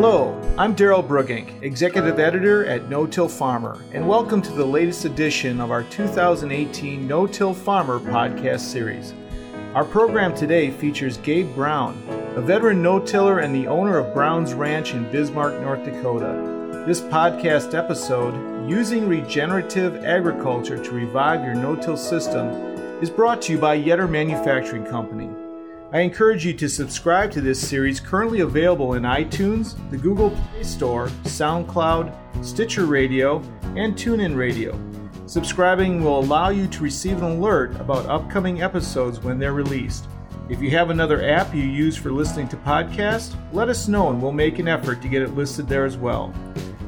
[0.00, 5.04] Hello, I'm Daryl Brugink, Executive Editor at No Till Farmer, and welcome to the latest
[5.04, 9.12] edition of our 2018 No Till Farmer podcast series.
[9.74, 12.00] Our program today features Gabe Brown,
[12.36, 16.84] a veteran no-tiller and the owner of Brown's Ranch in Bismarck, North Dakota.
[16.86, 22.46] This podcast episode, Using Regenerative Agriculture to Revive Your No-Till System,
[23.02, 25.28] is brought to you by Yetter Manufacturing Company.
[25.90, 30.62] I encourage you to subscribe to this series currently available in iTunes, the Google Play
[30.62, 33.38] Store, SoundCloud, Stitcher Radio,
[33.74, 34.78] and TuneIn Radio.
[35.24, 40.08] Subscribing will allow you to receive an alert about upcoming episodes when they're released.
[40.50, 44.20] If you have another app you use for listening to podcasts, let us know and
[44.20, 46.34] we'll make an effort to get it listed there as well.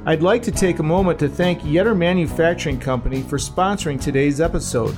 [0.04, 4.94] I'd like to take a moment to thank Yetter Manufacturing Company for sponsoring today's episode.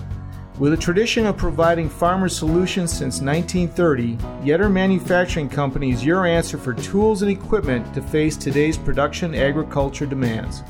[0.58, 6.58] With a tradition of providing farmer solutions since 1930, Yetter Manufacturing Company is your answer
[6.58, 10.62] for tools and equipment to face today's production agriculture demands.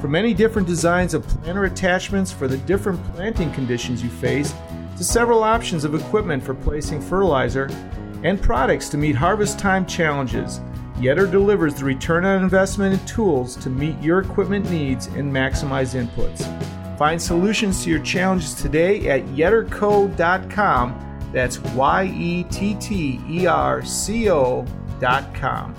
[0.00, 4.54] From many different designs of planter attachments for the different planting conditions you face,
[4.96, 7.68] to several options of equipment for placing fertilizer,
[8.24, 10.60] and products to meet harvest time challenges,
[10.96, 15.94] Yetter delivers the return on investment in tools to meet your equipment needs and maximize
[15.94, 16.46] inputs.
[16.96, 21.02] Find solutions to your challenges today at yetterco.com.
[21.32, 25.74] That's Y E T T E R C O.com.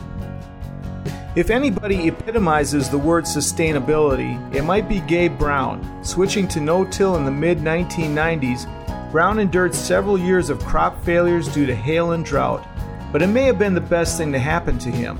[1.35, 6.03] If anybody epitomizes the word sustainability, it might be Gabe Brown.
[6.03, 11.47] Switching to no till in the mid 1990s, Brown endured several years of crop failures
[11.47, 12.67] due to hail and drought,
[13.11, 15.17] but it may have been the best thing to happen to him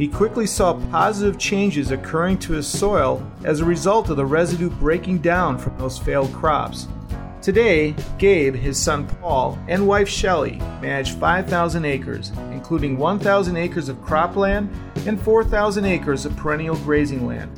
[0.00, 4.70] he quickly saw positive changes occurring to his soil as a result of the residue
[4.70, 6.88] breaking down from those failed crops.
[7.42, 13.98] Today, Gabe, his son Paul, and wife Shelley manage 5,000 acres, including 1,000 acres of
[13.98, 14.74] cropland
[15.06, 17.50] and 4,000 acres of perennial grazing land.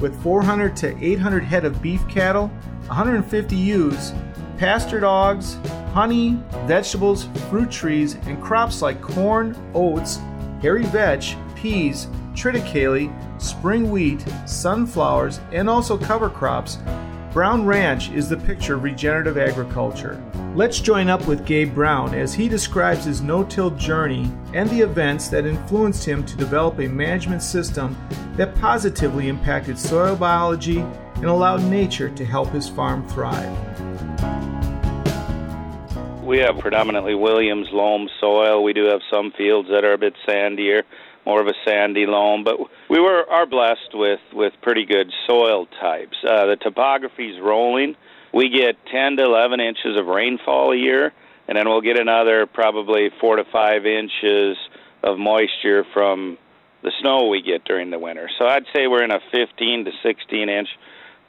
[0.00, 2.48] With 400 to 800 head of beef cattle,
[2.88, 4.12] 150 ewes,
[4.58, 5.58] pasture dogs,
[5.92, 10.18] honey, vegetables, fruit trees, and crops like corn, oats,
[10.60, 13.10] hairy vetch, peas, triticale,
[13.40, 16.76] spring wheat, sunflowers, and also cover crops,
[17.32, 20.22] Brown Ranch is the picture of regenerative agriculture.
[20.54, 24.82] Let's join up with Gabe Brown as he describes his no till journey and the
[24.82, 27.96] events that influenced him to develop a management system
[28.36, 30.80] that positively impacted soil biology
[31.14, 33.56] and allowed nature to help his farm thrive.
[36.22, 38.62] We have predominantly Williams loam soil.
[38.62, 40.82] We do have some fields that are a bit sandier
[41.26, 42.58] more of a sandy loam, but
[42.88, 46.16] we were are blessed with with pretty good soil types.
[46.22, 47.96] Uh, the topography's rolling.
[48.32, 51.12] We get 10 to 11 inches of rainfall a year,
[51.46, 54.56] and then we'll get another probably four to five inches
[55.04, 56.36] of moisture from
[56.82, 58.28] the snow we get during the winter.
[58.38, 60.68] So I'd say we're in a 15 to 16 inch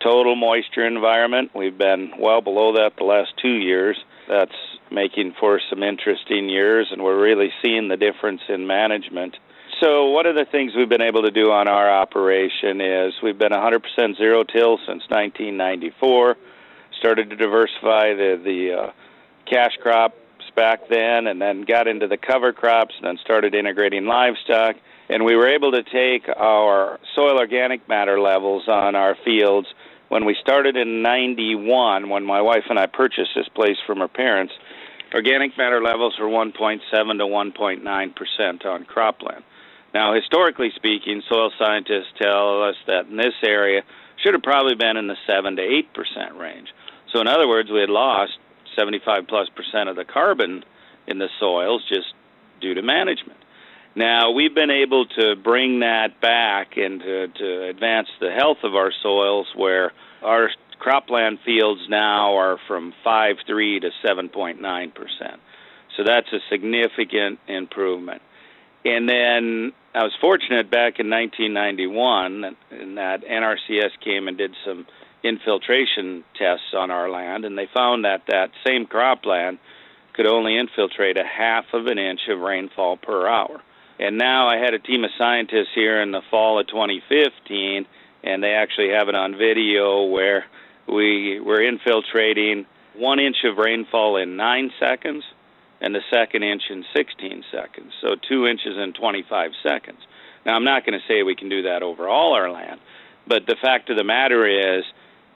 [0.03, 1.51] total moisture environment.
[1.55, 3.97] We've been well below that the last two years.
[4.27, 4.51] That's
[4.91, 9.35] making for some interesting years, and we're really seeing the difference in management
[9.81, 13.37] so one of the things we've been able to do on our operation is we've
[13.37, 16.37] been 100% zero till since 1994.
[16.99, 18.91] Started to diversify the the uh,
[19.49, 20.15] cash crops
[20.55, 24.77] back then, and then got into the cover crops, and then started integrating livestock.
[25.09, 29.67] And we were able to take our soil organic matter levels on our fields
[30.07, 34.07] when we started in 91, when my wife and I purchased this place from her
[34.07, 34.53] parents.
[35.13, 39.43] Organic matter levels were 1.7 to 1.9 percent on cropland.
[39.95, 43.81] Now, historically speaking, soil scientists tell us that in this area
[44.21, 46.67] should have probably been in the 7 to 8 percent range.
[47.13, 48.33] So, in other words, we had lost
[48.75, 50.65] 75 plus percent of the carbon
[51.07, 52.07] in the soils just
[52.59, 53.39] due to management.
[53.95, 58.75] Now, we've been able to bring that back and to, to advance the health of
[58.75, 65.39] our soils where our cropland fields now are from 5.3 to 7.9 percent.
[65.95, 68.21] So that's a significant improvement.
[68.83, 74.85] And then I was fortunate back in 1991 in that NRCS came and did some
[75.23, 79.57] infiltration tests on our land, and they found that that same cropland
[80.11, 83.61] could only infiltrate a half of an inch of rainfall per hour.
[83.97, 87.85] And now I had a team of scientists here in the fall of 2015,
[88.21, 90.43] and they actually have it on video where
[90.89, 92.65] we were infiltrating
[92.97, 95.23] one inch of rainfall in nine seconds
[95.81, 97.93] and the second inch in 16 seconds.
[98.01, 99.99] So two inches in 25 seconds.
[100.45, 102.79] Now, I'm not going to say we can do that over all our land,
[103.27, 104.45] but the fact of the matter
[104.77, 104.83] is,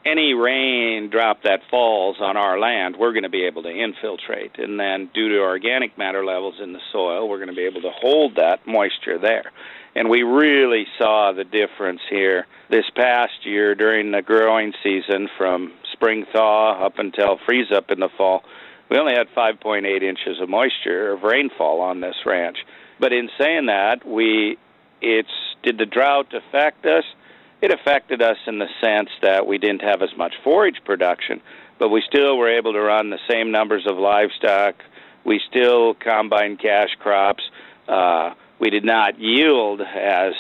[0.05, 4.57] any rain drop that falls on our land, we're going to be able to infiltrate.
[4.57, 7.81] And then, due to organic matter levels in the soil, we're going to be able
[7.81, 9.51] to hold that moisture there.
[9.95, 15.73] And we really saw the difference here this past year during the growing season from
[15.91, 18.43] spring thaw up until freeze up in the fall.
[18.89, 22.57] We only had 5.8 inches of moisture of rainfall on this ranch.
[22.99, 24.57] But in saying that, we
[25.01, 25.29] it's
[25.63, 27.03] did the drought affect us?
[27.61, 31.41] It affected us in the sense that we didn't have as much forage production,
[31.77, 34.75] but we still were able to run the same numbers of livestock.
[35.25, 37.43] We still combined cash crops.
[37.87, 40.33] Uh, we did not yield as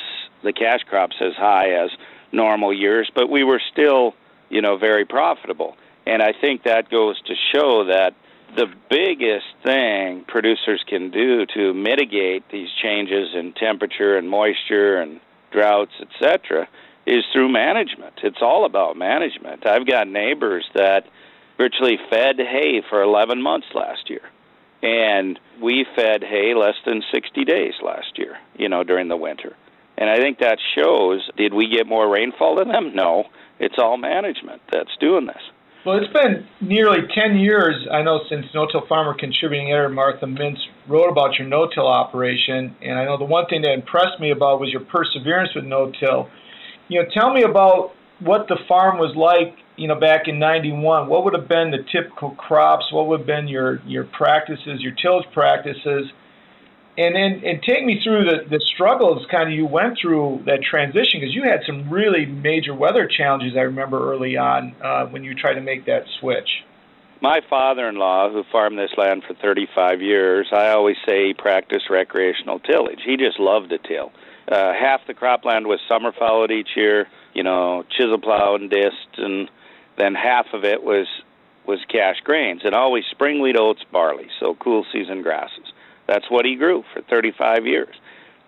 [0.43, 1.89] the cash crops as high as
[2.31, 4.13] normal years, but we were still,
[4.49, 5.75] you know, very profitable.
[6.05, 8.13] And I think that goes to show that
[8.55, 15.19] the biggest thing producers can do to mitigate these changes in temperature and moisture and
[15.51, 16.67] droughts, etc.,
[17.05, 18.13] is through management.
[18.23, 19.65] It's all about management.
[19.65, 21.05] I've got neighbors that
[21.57, 24.21] virtually fed hay for 11 months last year.
[24.81, 29.55] And we fed hay less than 60 days last year, you know, during the winter.
[29.97, 32.95] And I think that shows did we get more rainfall than them?
[32.95, 33.25] No.
[33.59, 35.41] It's all management that's doing this.
[35.85, 40.59] Well, it's been nearly 10 years, I know, since No-Till Farmer contributing editor Martha Mintz
[40.89, 42.75] wrote about your no-till operation.
[42.81, 46.27] And I know the one thing that impressed me about was your perseverance with no-till.
[46.89, 51.07] You know, tell me about what the farm was like, you know, back in 91.
[51.07, 52.91] What would have been the typical crops?
[52.91, 56.11] What would have been your, your practices, your tillage practices?
[56.99, 60.59] And then and take me through the, the struggles kind of you went through that
[60.61, 65.23] transition because you had some really major weather challenges I remember early on uh, when
[65.23, 66.49] you tried to make that switch.
[67.21, 72.59] My father-in-law, who farmed this land for 35 years, I always say he practiced recreational
[72.59, 72.99] tillage.
[73.05, 74.11] He just loved to till.
[74.49, 79.07] Uh, half the cropland was summer fallowed each year, you know, chisel plow and disk,
[79.17, 79.49] and
[79.97, 81.07] then half of it was
[81.65, 85.71] was cash grains, and always spring wheat, oats, barley, so cool season grasses.
[86.09, 87.95] That's what he grew for 35 years.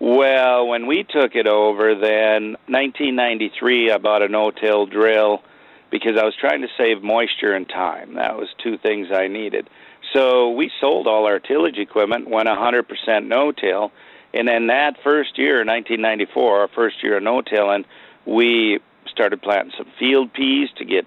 [0.00, 5.42] Well, when we took it over, then 1993, I bought a no-till drill
[5.88, 8.14] because I was trying to save moisture and time.
[8.14, 9.70] That was two things I needed.
[10.12, 13.92] So we sold all our tillage equipment, went 100% no-till,
[14.34, 17.84] and then that first year, 1994, our first year of no-tilling,
[18.26, 21.06] we started planting some field peas to get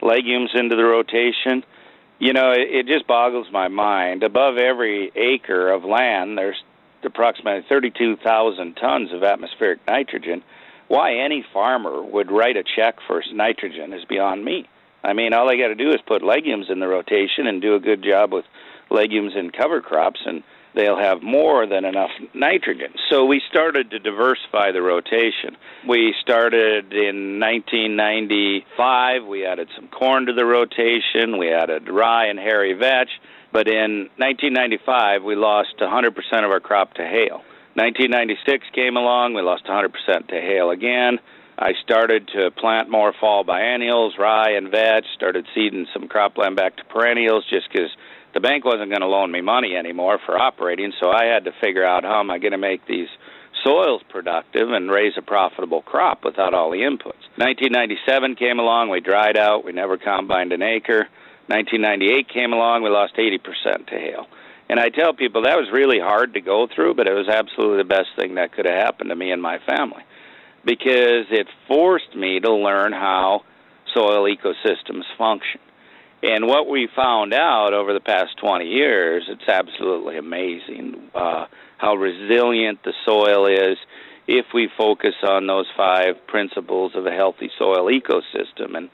[0.00, 1.64] legumes into the rotation.
[2.18, 4.22] You know, it, it just boggles my mind.
[4.22, 6.62] Above every acre of land, there's
[7.02, 10.42] approximately 32,000 tons of atmospheric nitrogen.
[10.88, 14.68] Why any farmer would write a check for nitrogen is beyond me.
[15.02, 17.74] I mean, all they got to do is put legumes in the rotation and do
[17.74, 18.44] a good job with
[18.90, 20.42] legumes and cover crops, and
[20.76, 22.92] they'll have more than enough nitrogen.
[23.10, 25.56] So we started to diversify the rotation.
[25.88, 32.38] We started in 1995, we added some corn to the rotation, we added rye and
[32.38, 33.10] hairy vetch,
[33.52, 37.42] but in 1995 we lost 100% of our crop to hail.
[37.74, 39.92] 1996 came along, we lost 100%
[40.28, 41.18] to hail again.
[41.58, 46.76] I started to plant more fall biennials, rye and vetch, started seeding some cropland back
[46.76, 47.90] to perennials just because
[48.36, 51.52] the bank wasn't going to loan me money anymore for operating, so I had to
[51.58, 53.08] figure out how am I going to make these
[53.64, 57.24] soils productive and raise a profitable crop without all the inputs.
[57.40, 61.08] 1997 came along, we dried out, we never combined an acre.
[61.48, 64.26] 1998 came along, we lost 80% to hail.
[64.68, 67.78] And I tell people that was really hard to go through, but it was absolutely
[67.78, 70.02] the best thing that could have happened to me and my family
[70.62, 73.44] because it forced me to learn how
[73.94, 75.60] soil ecosystems function.
[76.26, 81.46] And what we found out over the past 20 years, it's absolutely amazing uh,
[81.78, 83.78] how resilient the soil is
[84.26, 88.76] if we focus on those five principles of a healthy soil ecosystem.
[88.76, 88.90] And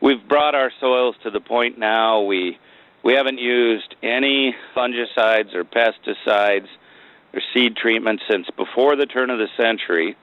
[0.00, 2.58] we've brought our soils to the point now we
[3.04, 6.68] we haven't used any fungicides or pesticides
[7.34, 10.16] or seed treatment since before the turn of the century,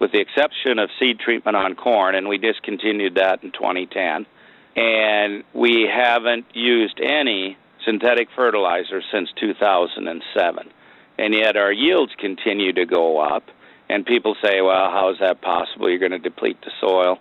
[0.00, 4.26] with the exception of seed treatment on corn, and we discontinued that in 2010
[4.76, 10.70] and we haven't used any synthetic fertilizer since 2007.
[11.18, 13.44] And yet our yields continue to go up.
[13.88, 15.88] And people say, well, how is that possible?
[15.88, 17.18] You're going to deplete the soil.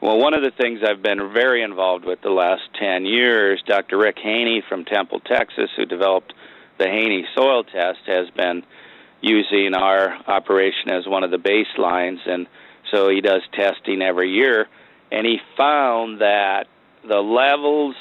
[0.00, 3.98] Well, one of the things I've been very involved with the last 10 years, Dr.
[3.98, 6.34] Rick Haney from Temple, Texas, who developed
[6.78, 8.62] the Haney soil test, has been
[9.20, 12.18] using our operation as one of the baselines.
[12.26, 12.46] And
[12.92, 14.68] so he does testing every year.
[15.10, 16.66] And he found that
[17.06, 17.94] the levels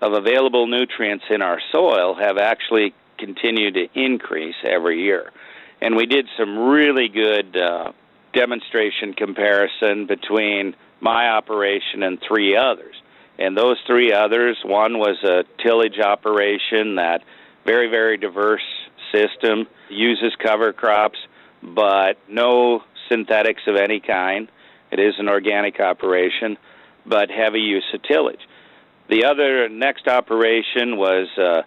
[0.00, 5.30] of available nutrients in our soil have actually continued to increase every year.
[5.80, 7.92] And we did some really good uh,
[8.32, 12.94] demonstration comparison between my operation, and three others.
[13.38, 17.22] And those three others, one was a tillage operation that
[17.66, 18.62] very, very diverse
[19.12, 21.18] system, uses cover crops,
[21.62, 24.48] but no synthetics of any kind.
[24.90, 26.56] It is an organic operation,
[27.06, 28.40] but heavy use of tillage.
[29.08, 31.62] The other next operation was uh,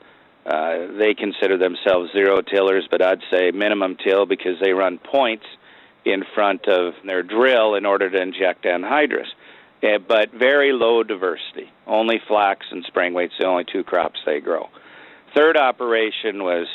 [0.47, 5.45] uh, they consider themselves zero tillers, but I'd say minimum till because they run points
[6.05, 9.27] in front of their drill in order to inject anhydrous.
[9.83, 11.69] Uh, but very low diversity.
[11.85, 14.69] Only flax and spring wheat's the only two crops they grow.
[15.35, 16.67] Third operation was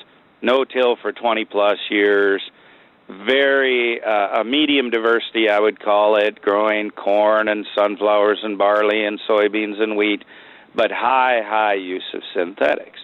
[0.43, 2.43] no till for 20 plus years.
[3.09, 9.05] Very uh, a medium diversity, I would call it, growing corn and sunflowers and barley
[9.05, 10.25] and soybeans and wheat,
[10.75, 13.01] but high, high use of synthetics.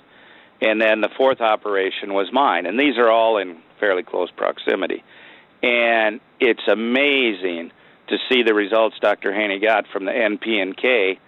[0.60, 5.04] And then the fourth operation was mine, and these are all in fairly close proximity.
[5.62, 7.72] And it's amazing
[8.08, 9.32] to see the results Dr.
[9.32, 11.18] Haney got from the NP and K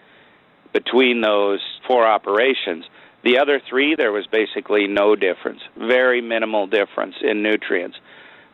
[0.73, 2.85] between those four operations.
[3.23, 7.99] The other three, there was basically no difference, very minimal difference in nutrients.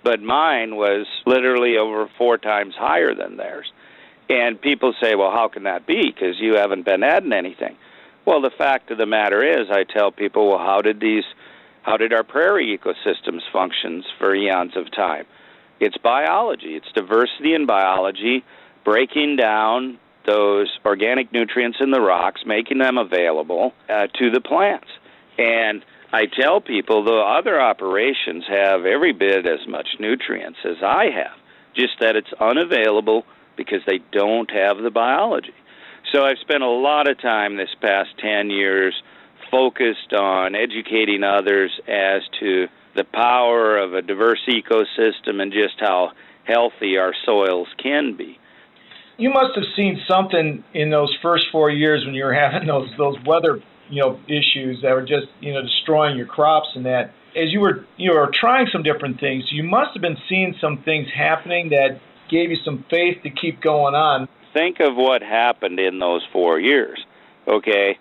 [0.07, 3.67] But mine was literally over four times higher than theirs.
[4.29, 6.01] And people say, well, how can that be?
[6.15, 7.77] Because you haven't been adding anything.
[8.25, 11.25] Well, the fact of the matter is, I tell people, well, how did these,
[11.83, 15.27] how did our prairie ecosystems function for eons of time?
[15.81, 16.77] It's biology.
[16.77, 18.45] It's diversity in biology,
[18.85, 24.89] breaking down those organic nutrients in the rocks, making them available uh, to the plants.
[25.37, 31.07] And I tell people the other operations have every bit as much nutrients as I
[31.15, 31.37] have,
[31.75, 33.25] just that it's unavailable
[33.57, 35.55] because they don't have the biology.
[36.13, 38.95] So I've spent a lot of time this past 10 years
[39.51, 46.13] focused on educating others as to the power of a diverse ecosystem and just how
[46.45, 48.39] healthy our soils can be.
[49.19, 52.91] You must have seen something in those first four years when you were having those
[52.99, 57.13] those weather you know issues that were just you know destroying your crops and that.
[57.37, 60.83] As you were you were trying some different things, you must have been seeing some
[60.85, 62.01] things happening that
[62.31, 64.29] gave you some faith to keep going on.
[64.55, 66.99] Think of what happened in those four years.
[67.47, 67.99] Okay,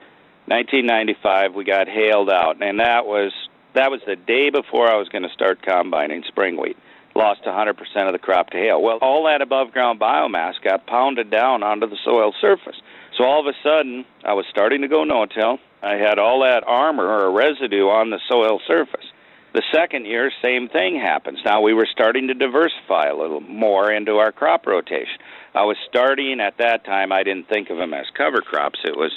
[0.47, 3.31] 1995 we got hailed out, and that was
[3.75, 6.77] that was the day before I was going to start combining spring wheat.
[7.13, 7.71] Lost 100%
[8.07, 8.81] of the crop to hail.
[8.81, 12.75] Well, all that above ground biomass got pounded down onto the soil surface.
[13.17, 15.59] So all of a sudden, I was starting to go no-till.
[15.85, 19.05] I had all that armor or residue on the soil surface.
[19.53, 21.39] The second year, same thing happens.
[21.45, 25.19] Now we were starting to diversify a little more into our crop rotation.
[25.53, 27.11] I was starting at that time.
[27.11, 28.79] I didn't think of them as cover crops.
[28.83, 29.11] It was,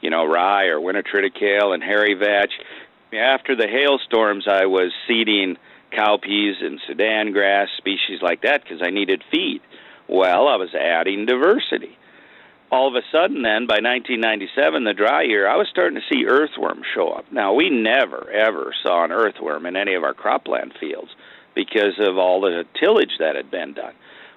[0.00, 2.52] you know, rye or winter triticale and hairy vetch.
[3.14, 5.56] After the hailstorms, I was seeding
[5.92, 9.60] cowpeas and Sudan grass, species like that, because I needed feed.
[10.08, 11.96] Well, I was adding diversity.
[12.70, 16.26] All of a sudden, then, by 1997, the dry year, I was starting to see
[16.26, 17.24] earthworms show up.
[17.32, 21.10] Now, we never, ever saw an earthworm in any of our cropland fields
[21.54, 23.94] because of all the tillage that had been done.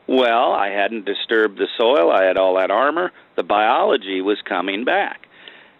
[0.07, 4.85] Well, I hadn't disturbed the soil, I had all that armor, the biology was coming
[4.85, 5.27] back.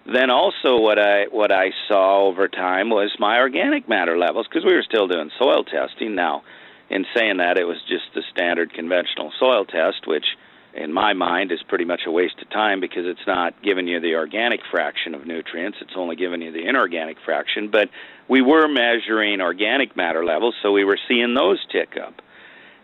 [0.06, 4.66] Then also what I what I saw over time was my organic matter levels because
[4.66, 6.16] we were still doing soil testing.
[6.16, 6.44] Now,
[6.90, 10.26] in saying that, it was just the standard conventional soil test, which
[10.74, 14.00] in my mind is pretty much a waste of time because it's not giving you
[14.00, 15.78] the organic fraction of nutrients.
[15.82, 17.70] It's only giving you the inorganic fraction.
[17.70, 17.90] But
[18.28, 22.22] we were measuring organic matter levels, so we were seeing those tick up.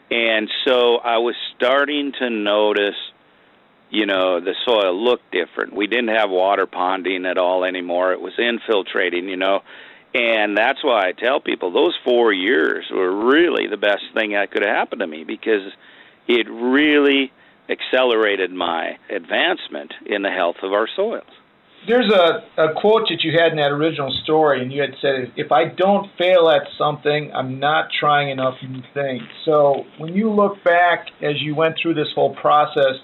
[0.10, 2.96] And so I was starting to notice
[3.90, 5.74] you know, the soil looked different.
[5.74, 8.12] We didn't have water ponding at all anymore.
[8.12, 9.62] It was infiltrating, you know.
[10.14, 14.52] And that's why I tell people those four years were really the best thing that
[14.52, 15.72] could have happened to me because
[16.28, 17.32] it really
[17.70, 21.30] accelerated my advancement in the health of our soils.
[21.88, 25.32] There's a, a quote that you had in that original story, and you had said,
[25.36, 29.24] If I don't fail at something, I'm not trying enough new things.
[29.46, 32.96] So when you look back as you went through this whole process,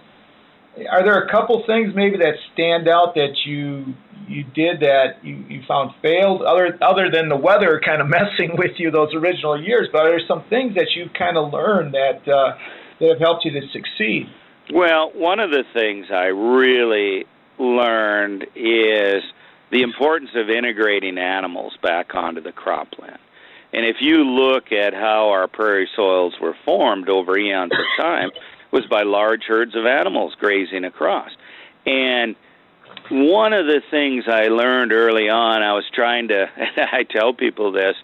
[0.90, 3.94] are there a couple things maybe that stand out that you
[4.28, 8.56] you did that you, you found failed other other than the weather kind of messing
[8.58, 11.94] with you those original years but are there some things that you kind of learned
[11.94, 12.58] that uh,
[13.00, 14.28] that have helped you to succeed
[14.72, 17.26] well one of the things i really
[17.60, 19.24] learned is
[19.72, 23.18] the importance of integrating animals back onto the cropland
[23.74, 28.30] and if you look at how our prairie soils were formed over eons of time
[28.74, 31.30] was by large herds of animals grazing across.
[31.86, 32.36] And
[33.10, 36.50] one of the things I learned early on, I was trying to,
[36.92, 37.96] I tell people this,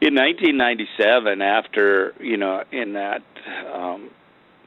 [0.00, 3.22] in 1997, after, you know, in that
[3.72, 4.10] um,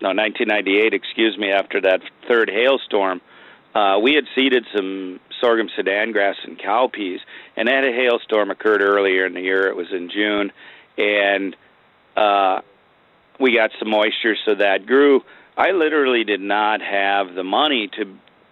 [0.01, 3.22] no 1998, excuse me, after that third hailstorm,
[3.75, 7.20] uh, we had seeded some sorghum sudan grass and cowpeas,
[7.56, 9.68] and that hailstorm occurred earlier in the year.
[9.68, 10.51] It was in June,
[10.98, 11.56] and
[12.18, 12.62] uh,
[13.39, 15.22] we got some moisture, so that grew.
[15.58, 18.06] I literally did not have the money to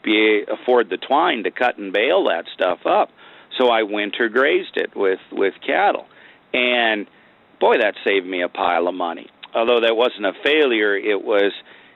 [0.04, 3.10] be afford the twine to cut and bale that stuff up,
[3.58, 6.06] so I winter grazed it with with cattle,
[6.54, 7.08] and
[7.60, 9.30] boy, that saved me a pile of money.
[9.58, 11.52] Although that wasn't a failure, it was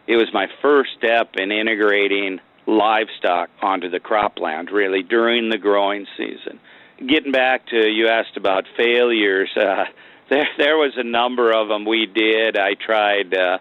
[0.07, 6.07] it was my first step in integrating livestock onto the cropland really during the growing
[6.17, 6.59] season.
[7.05, 9.85] Getting back to you asked about failures, uh,
[10.29, 12.57] there there was a number of them we did.
[12.57, 13.59] I tried uh,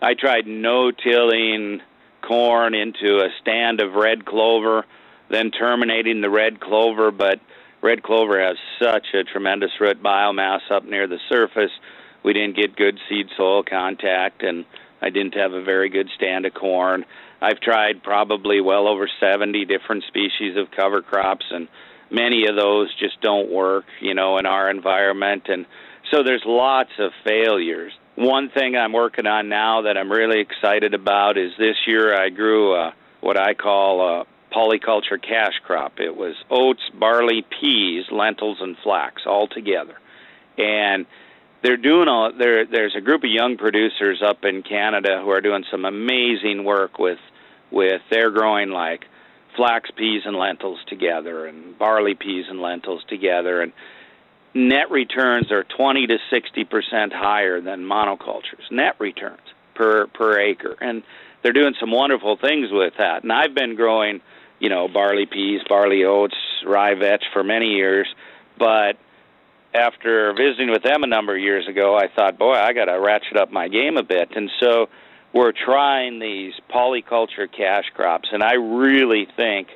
[0.00, 1.80] I tried no-tilling
[2.22, 4.84] corn into a stand of red clover,
[5.30, 7.40] then terminating the red clover, but
[7.82, 11.72] red clover has such a tremendous root biomass up near the surface.
[12.22, 14.64] We didn't get good seed soil contact and
[15.02, 17.04] I didn't have a very good stand of corn.
[17.40, 21.66] I've tried probably well over 70 different species of cover crops, and
[22.08, 25.48] many of those just don't work, you know, in our environment.
[25.48, 25.66] And
[26.12, 27.92] so there's lots of failures.
[28.14, 32.28] One thing I'm working on now that I'm really excited about is this year I
[32.28, 34.24] grew a, what I call a
[34.54, 35.94] polyculture cash crop.
[35.98, 39.96] It was oats, barley, peas, lentils, and flax all together.
[40.58, 41.06] And
[41.62, 45.40] they're doing all there there's a group of young producers up in Canada who are
[45.40, 47.18] doing some amazing work with
[47.70, 49.04] with they're growing like
[49.56, 53.72] flax peas and lentils together and barley peas and lentils together and
[54.54, 59.40] net returns are 20 to 60 percent higher than monocultures net returns
[59.74, 60.76] per per acre.
[60.80, 61.02] And
[61.42, 63.24] they're doing some wonderful things with that.
[63.24, 64.20] And I've been growing
[64.58, 68.06] you know barley peas barley oats rye vetch for many years
[68.58, 68.96] but
[69.74, 73.00] after visiting with them a number of years ago, I thought, boy, I got to
[73.00, 74.30] ratchet up my game a bit.
[74.36, 74.88] And so
[75.32, 79.68] we're trying these polyculture cash crops, and I really think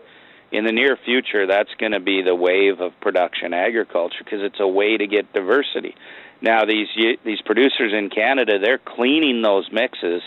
[0.53, 4.61] in the near future that's going to be the wave of production agriculture because it's
[4.61, 5.95] a way to get diversity.
[6.41, 6.88] Now these
[7.25, 10.23] these producers in Canada, they're cleaning those mixes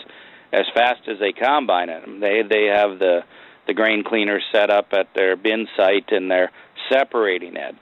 [0.52, 2.20] as fast as they combine them.
[2.20, 3.22] They they have the
[3.66, 6.50] the grain cleaners set up at their bin site and they're
[6.90, 7.76] separating it.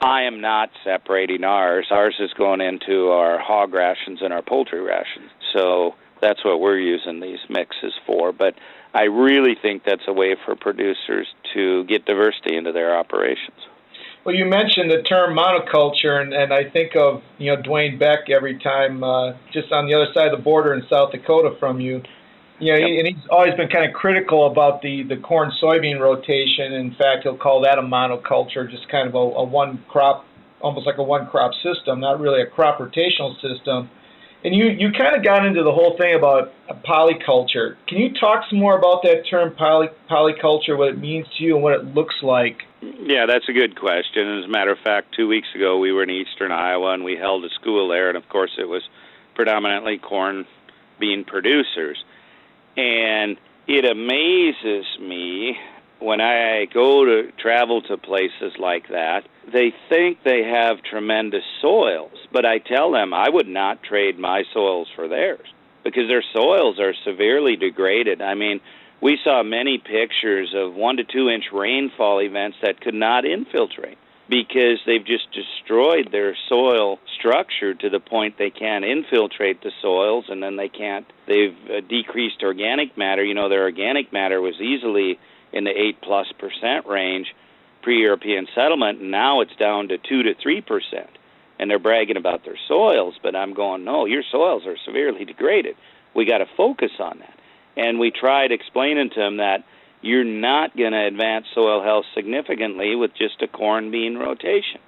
[0.00, 1.88] I am not separating ours.
[1.90, 5.30] Ours is going into our hog rations and our poultry rations.
[5.52, 8.32] So that's what we're using these mixes for.
[8.32, 8.54] But
[8.94, 13.58] I really think that's a way for producers to get diversity into their operations.
[14.24, 18.28] Well, you mentioned the term monoculture, and, and I think of you know Dwayne Beck
[18.30, 21.80] every time, uh, just on the other side of the border in South Dakota from
[21.80, 22.02] you.
[22.60, 22.98] You know, yep.
[22.98, 26.72] and he's always been kind of critical about the, the corn soybean rotation.
[26.72, 30.24] In fact, he'll call that a monoculture, just kind of a, a one crop,
[30.60, 33.90] almost like a one crop system, not really a crop rotational system.
[34.44, 36.52] And you, you kind of got into the whole thing about
[36.86, 37.76] polyculture.
[37.88, 41.54] Can you talk some more about that term poly, polyculture, what it means to you,
[41.54, 42.62] and what it looks like?
[42.80, 44.38] Yeah, that's a good question.
[44.38, 47.16] As a matter of fact, two weeks ago we were in eastern Iowa and we
[47.16, 48.82] held a school there, and of course it was
[49.34, 50.46] predominantly corn
[51.00, 52.04] bean producers.
[52.78, 53.36] And
[53.66, 55.56] it amazes me
[55.98, 59.22] when I go to travel to places like that.
[59.52, 64.44] They think they have tremendous soils, but I tell them I would not trade my
[64.52, 65.48] soils for theirs
[65.82, 68.22] because their soils are severely degraded.
[68.22, 68.60] I mean,
[69.00, 73.98] we saw many pictures of one to two inch rainfall events that could not infiltrate
[74.28, 80.26] because they've just destroyed their soil structure to the point they can't infiltrate the soils
[80.28, 83.24] and then they can't they've uh, decreased organic matter.
[83.24, 85.18] You know their organic matter was easily
[85.52, 87.34] in the 8 plus percent range
[87.82, 91.10] pre-european settlement and now it's down to 2 to 3 percent.
[91.60, 95.76] And they're bragging about their soils but i'm going no your soils are severely degraded.
[96.14, 97.38] We got to focus on that.
[97.76, 99.64] And we tried explaining to them that
[100.00, 104.80] you're not going to advance soil health significantly with just a corn bean rotation.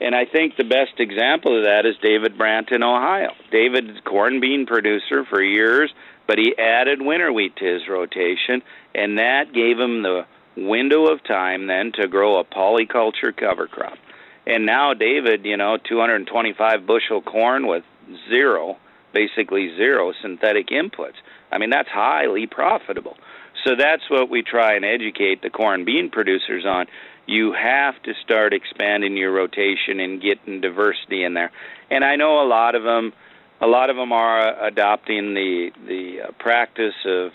[0.00, 3.32] And I think the best example of that is David Brandt in Ohio.
[3.52, 5.92] David's corn bean producer for years,
[6.26, 8.62] but he added winter wheat to his rotation,
[8.94, 10.24] and that gave him the
[10.56, 13.98] window of time then to grow a polyculture cover crop.
[14.46, 17.84] And now David, you know, 225 bushel corn with
[18.30, 18.78] zero,
[19.12, 21.16] basically zero synthetic inputs.
[21.52, 23.16] I mean, that's highly profitable.
[23.64, 26.86] So that's what we try and educate the corn bean producers on.
[27.26, 31.52] You have to start expanding your rotation and getting diversity in there.
[31.90, 33.12] And I know a lot of them,
[33.60, 37.32] a lot of them are adopting the the uh, practice of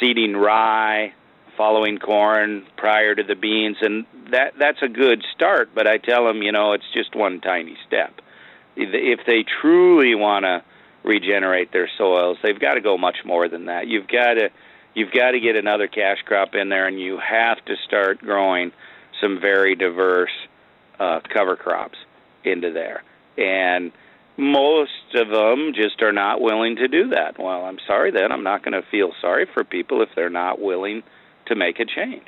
[0.00, 1.12] seeding rye,
[1.56, 5.70] following corn prior to the beans, and that that's a good start.
[5.74, 8.20] But I tell them, you know, it's just one tiny step.
[8.74, 10.64] If they truly want to
[11.04, 12.38] regenerate their soils.
[12.42, 13.88] They've got to go much more than that.
[13.88, 14.50] You've got to
[14.94, 18.72] you've got to get another cash crop in there, and you have to start growing
[19.20, 20.32] some very diverse
[20.98, 21.98] uh, cover crops
[22.44, 23.02] into there.
[23.36, 23.92] And
[24.36, 27.38] most of them just are not willing to do that.
[27.38, 28.32] Well, I'm sorry then.
[28.32, 31.02] I'm not going to feel sorry for people if they're not willing
[31.46, 32.26] to make a change.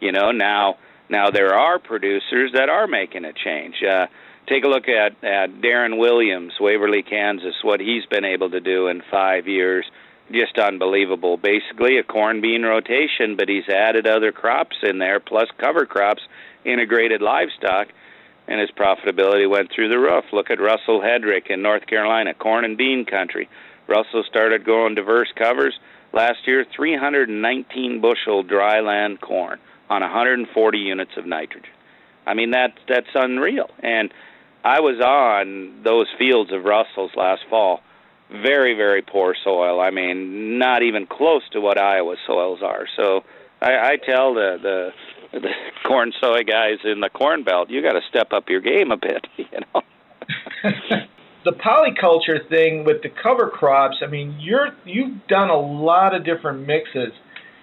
[0.00, 3.76] You know, now now there are producers that are making a change.
[3.82, 4.06] Uh,
[4.48, 8.88] take a look at, at Darren Williams, Waverly, Kansas, what he's been able to do
[8.88, 9.84] in five years.
[10.32, 11.36] Just unbelievable.
[11.36, 16.22] Basically, a corn bean rotation, but he's added other crops in there, plus cover crops,
[16.64, 17.88] integrated livestock,
[18.48, 20.24] and his profitability went through the roof.
[20.32, 23.48] Look at Russell Hedrick in North Carolina, corn and bean country.
[23.86, 25.78] Russell started growing diverse covers
[26.12, 29.58] last year, 319 bushel dryland corn
[29.90, 31.68] on 140 units of nitrogen.
[32.26, 33.70] I mean that that's unreal.
[33.80, 34.12] And
[34.64, 37.80] I was on those fields of Russell's last fall.
[38.30, 39.80] Very, very poor soil.
[39.80, 42.86] I mean, not even close to what Iowa soils are.
[42.96, 43.22] So
[43.60, 44.90] I, I tell the the
[45.40, 45.50] the
[45.86, 48.96] corn soy guys in the corn belt, you got to step up your game a
[48.96, 49.26] bit.
[49.36, 49.82] You know.
[51.44, 53.96] the polyculture thing with the cover crops.
[54.02, 57.12] I mean, you're you've done a lot of different mixes.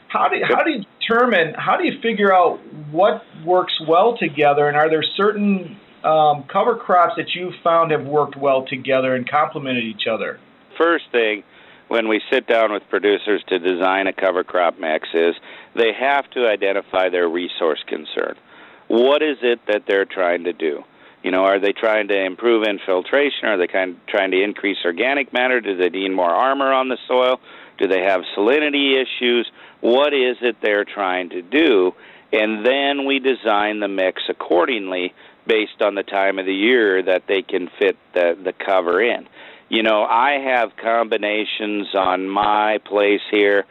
[0.10, 1.56] How do how do you determine?
[1.58, 2.60] How do you figure out
[2.91, 4.67] what works well together?
[4.67, 9.28] And are there certain um, cover crops that you've found have worked well together and
[9.30, 10.39] complemented each other?
[10.81, 11.43] First thing,
[11.89, 15.35] when we sit down with producers to design a cover crop mix, is
[15.75, 18.35] they have to identify their resource concern.
[18.87, 20.83] What is it that they're trying to do?
[21.21, 23.47] You know, are they trying to improve infiltration?
[23.47, 25.61] Are they kind of trying to increase organic matter?
[25.61, 27.39] Do they need more armor on the soil?
[27.77, 29.51] Do they have salinity issues?
[29.81, 31.93] What is it they're trying to do?
[32.33, 35.13] And then we design the mix accordingly
[35.45, 39.27] based on the time of the year that they can fit the, the cover in.
[39.71, 43.63] You know, I have combinations on my place here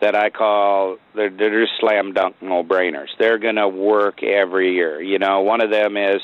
[0.00, 3.08] that I call they're, they're just slam dunk no brainers.
[3.18, 5.02] They're going to work every year.
[5.02, 6.20] You know, one of them is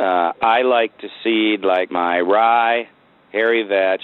[0.00, 2.88] uh, I like to seed like my rye,
[3.30, 4.02] hairy vetch,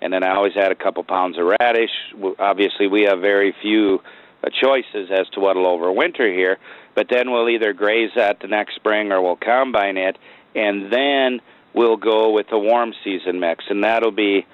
[0.00, 1.90] and then I always add a couple pounds of radish.
[2.38, 4.00] Obviously, we have very few
[4.44, 6.58] uh, choices as to what'll overwinter here,
[6.94, 10.16] but then we'll either graze that the next spring or we'll combine it,
[10.54, 11.40] and then
[11.78, 14.44] we'll go with a warm season mix, and that'll be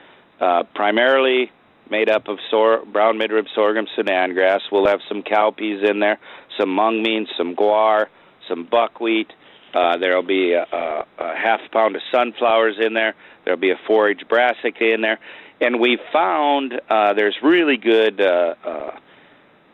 [0.40, 1.50] uh, primarily
[1.90, 4.60] made up of sor- brown midrib sorghum, Sudan grass.
[4.70, 6.18] We'll have some cowpeas in there,
[6.58, 8.06] some mung beans, some guar,
[8.46, 9.32] some buckwheat.
[9.72, 13.14] Uh, there'll be a, a, half pound of sunflowers in there.
[13.44, 15.18] There'll be a forage brassica in there,
[15.62, 18.90] and we found uh, there's really good uh, uh,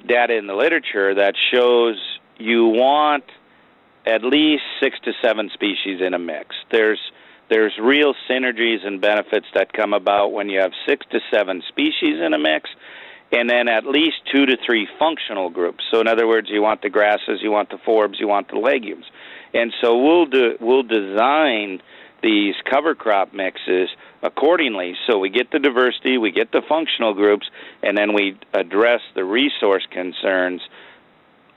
[0.06, 1.96] data in the literature that shows
[2.38, 3.24] you want
[4.06, 6.54] at least six to seven species in a mix.
[6.70, 7.00] There's
[7.50, 12.20] there's real synergies and benefits that come about when you have six to seven species
[12.24, 12.70] in a mix,
[13.32, 15.84] and then at least two to three functional groups.
[15.92, 18.58] So in other words, you want the grasses, you want the forbs, you want the
[18.58, 19.04] legumes,
[19.52, 21.82] and so we'll do we'll design
[22.22, 23.88] these cover crop mixes
[24.22, 24.94] accordingly.
[25.06, 27.48] So we get the diversity, we get the functional groups,
[27.82, 30.60] and then we address the resource concerns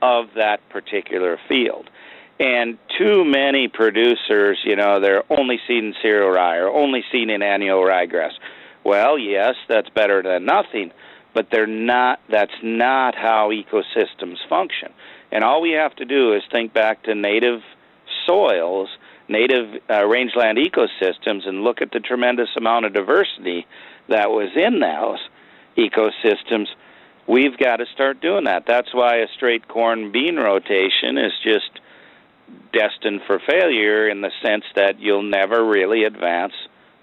[0.01, 1.89] of that particular field.
[2.39, 7.82] And too many producers, you know, they're only seeding cereal rye or only seeding annual
[7.82, 8.34] ryegrass.
[8.84, 10.91] Well, yes, that's better than nothing,
[11.34, 12.19] but they're not.
[12.30, 14.91] That's not how ecosystems function.
[15.32, 17.62] And all we have to do is think back to native
[18.26, 18.89] soils,
[19.30, 23.65] native uh, rangeland ecosystems, and look at the tremendous amount of diversity
[24.10, 25.19] that was in those
[25.78, 26.67] ecosystems
[27.28, 28.65] we've got to start doing that.
[28.67, 31.80] That's why a straight corn bean rotation is just
[32.72, 36.54] destined for failure in the sense that you'll never really advance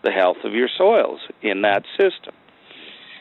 [0.03, 2.35] the health of your soils in that system.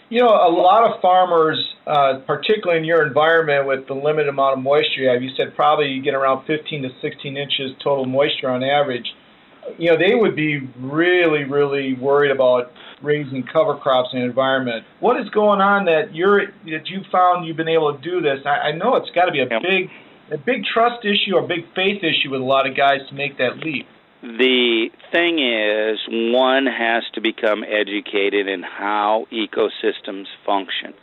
[0.10, 4.58] You know, a lot of farmers, uh, particularly in your environment with the limited amount
[4.58, 8.06] of moisture you have, you said probably you get around 15 to 16 inches total
[8.06, 9.06] moisture on average.
[9.78, 12.72] You know, they would be really, really worried about
[13.04, 14.84] raising cover crops in an environment.
[15.00, 18.40] What is going on that you're that you found you've been able to do this?
[18.46, 19.62] I, I know it's got to be a yep.
[19.62, 19.90] big
[20.32, 23.38] a big trust issue or big faith issue with a lot of guys to make
[23.38, 23.88] that leap.
[24.22, 30.94] The thing is, one has to become educated in how ecosystems function.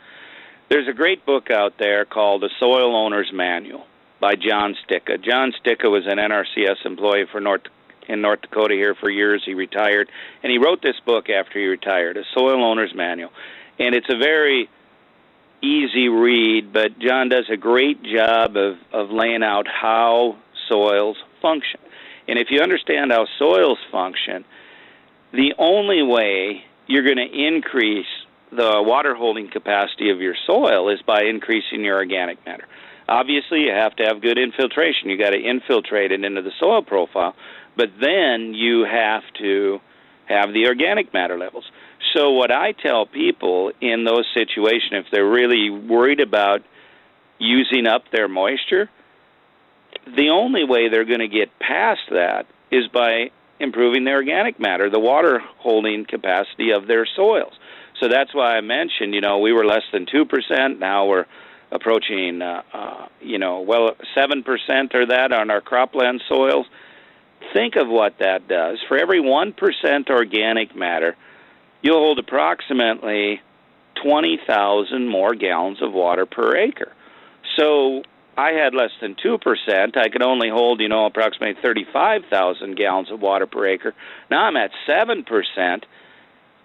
[0.69, 3.85] There's a great book out there called The Soil Owner's Manual
[4.19, 5.23] by Jon Stika.
[5.23, 7.63] Jon Stika was an NRCS employee for North
[8.07, 9.43] in North Dakota here for years.
[9.45, 10.09] He retired,
[10.43, 13.31] and he wrote this book after he retired, a soil owner's manual,
[13.79, 14.69] and it's a very
[15.61, 16.73] easy read.
[16.73, 20.37] But Jon does a great job of of laying out how
[20.69, 21.79] soils function,
[22.27, 24.45] and if you understand how soils function,
[25.33, 28.05] the only way you're going to increase
[28.51, 32.65] the water holding capacity of your soil is by increasing your organic matter.
[33.09, 35.09] Obviously, you have to have good infiltration.
[35.09, 37.35] You got to infiltrate it into the soil profile,
[37.75, 39.79] but then you have to
[40.27, 41.65] have the organic matter levels.
[42.13, 46.61] So, what I tell people in those situations, if they're really worried about
[47.39, 48.89] using up their moisture,
[50.15, 54.89] the only way they're going to get past that is by improving the organic matter,
[54.89, 57.53] the water holding capacity of their soils.
[57.99, 60.79] So that's why I mentioned, you know, we were less than 2%.
[60.79, 61.25] Now we're
[61.71, 66.67] approaching, uh, uh, you know, well, 7% or that on our cropland soils.
[67.53, 68.79] Think of what that does.
[68.87, 71.15] For every 1% organic matter,
[71.81, 73.41] you'll hold approximately
[74.03, 76.93] 20,000 more gallons of water per acre.
[77.57, 78.03] So
[78.37, 79.97] I had less than 2%.
[79.97, 83.95] I could only hold, you know, approximately 35,000 gallons of water per acre.
[84.29, 85.83] Now I'm at 7%.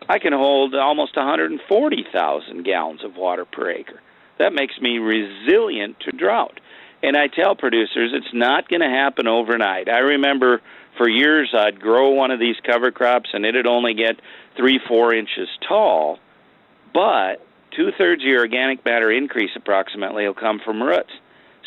[0.09, 4.01] I can hold almost 140,000 gallons of water per acre.
[4.38, 6.61] That makes me resilient to drought.
[7.02, 9.88] And I tell producers it's not going to happen overnight.
[9.88, 10.60] I remember
[10.96, 14.20] for years I'd grow one of these cover crops and it'd only get
[14.56, 16.18] three, four inches tall,
[16.94, 17.44] but
[17.76, 21.12] two thirds of your organic matter increase approximately will come from roots.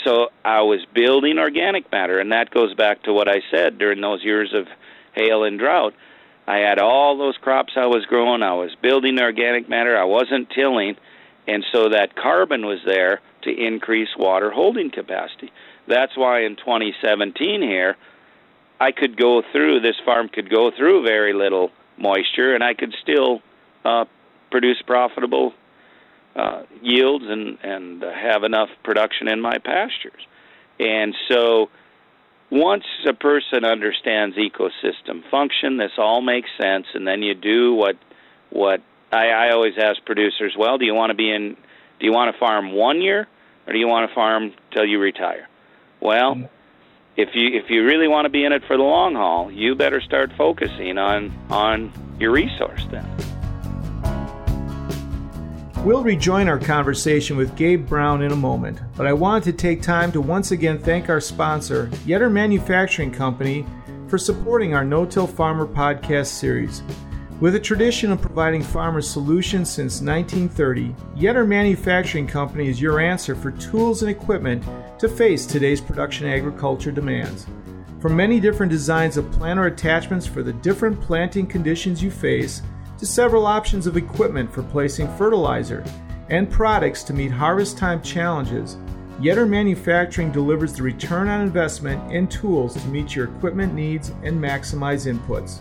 [0.05, 4.01] So I was building organic matter, and that goes back to what I said during
[4.01, 4.67] those years of
[5.13, 5.93] hail and drought.
[6.47, 8.43] I had all those crops I was growing.
[8.43, 9.97] I was building organic matter.
[9.97, 10.95] I wasn't tilling,
[11.47, 15.51] and so that carbon was there to increase water holding capacity.
[15.87, 17.95] That's why in 2017 here,
[18.79, 22.93] I could go through this farm could go through very little moisture, and I could
[23.01, 23.41] still
[23.85, 24.05] uh,
[24.51, 25.53] produce profitable
[26.35, 30.21] uh, yields and and have enough production in my pastures.
[30.79, 31.69] And so,
[32.51, 36.87] once a person understands ecosystem function, this all makes sense.
[36.93, 37.95] And then you do what
[38.49, 38.81] what
[39.11, 41.55] I, I always ask producers: Well, do you want to be in?
[41.99, 43.27] Do you want to farm one year,
[43.67, 45.47] or do you want to farm till you retire?
[46.01, 46.35] Well.
[46.35, 46.45] Mm-hmm.
[47.17, 49.73] If you if you really want to be in it for the long haul, you
[49.73, 53.05] better start focusing on on your resource then.
[55.85, 59.83] We'll rejoin our conversation with Gabe Brown in a moment, but I wanted to take
[59.83, 63.67] time to once again thank our sponsor, Yetter Manufacturing Company,
[64.07, 66.81] for supporting our No Till Farmer podcast series.
[67.41, 73.35] With a tradition of providing farmers solutions since 1930, Yetter Manufacturing Company is your answer
[73.35, 74.63] for tools and equipment
[74.99, 77.45] to face today's production agriculture demands.
[77.99, 82.61] From many different designs of planter attachments for the different planting conditions you face,
[82.99, 85.83] to several options of equipment for placing fertilizer
[86.29, 88.77] and products to meet harvest time challenges,
[89.19, 94.41] Yetter Manufacturing delivers the return on investment and tools to meet your equipment needs and
[94.41, 95.59] maximize inputs.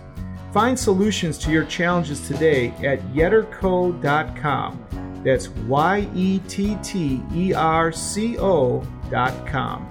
[0.54, 4.86] Find solutions to your challenges today at yetterco.com.
[5.24, 9.82] That's Y E T T E R C O.com.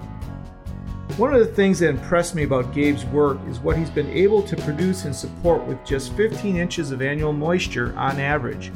[1.18, 4.42] One of the things that impressed me about Gabe's work is what he's been able
[4.42, 8.72] to produce and support with just 15 inches of annual moisture on average.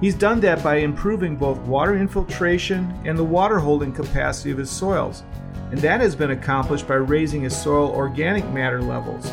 [0.00, 4.70] He's done that by improving both water infiltration and the water holding capacity of his
[4.70, 5.22] soils,
[5.70, 9.30] and that has been accomplished by raising his soil organic matter levels.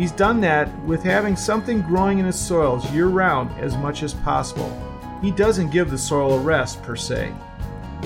[0.00, 4.14] He's done that with having something growing in his soils year round as much as
[4.14, 4.74] possible.
[5.20, 7.34] He doesn't give the soil a rest per se.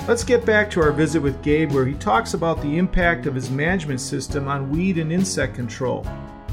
[0.08, 3.34] Let's get back to our visit with Gabe, where he talks about the impact of
[3.36, 6.04] his management system on weed and insect control,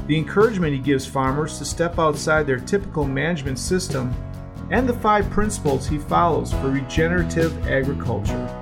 [0.06, 4.14] the encouragement he gives farmers to step outside their typical management system,
[4.70, 8.61] and the five principles he follows for regenerative agriculture.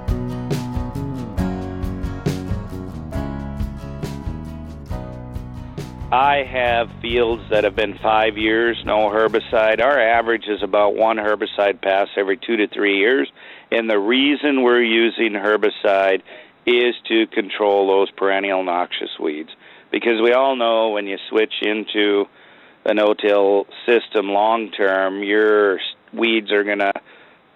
[6.13, 9.81] I have fields that have been five years, no herbicide.
[9.81, 13.31] Our average is about one herbicide pass every two to three years.
[13.71, 16.23] And the reason we're using herbicide
[16.67, 19.51] is to control those perennial noxious weeds.
[19.93, 22.25] Because we all know when you switch into
[22.85, 25.79] a no-till system long term, your
[26.13, 26.93] weeds are going to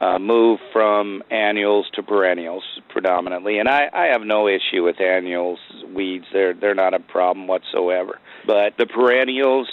[0.01, 3.59] uh, move from annuals to perennials predominantly.
[3.59, 5.59] And I, I have no issue with annuals
[5.95, 8.19] weeds; they're they're not a problem whatsoever.
[8.47, 9.69] But the perennials,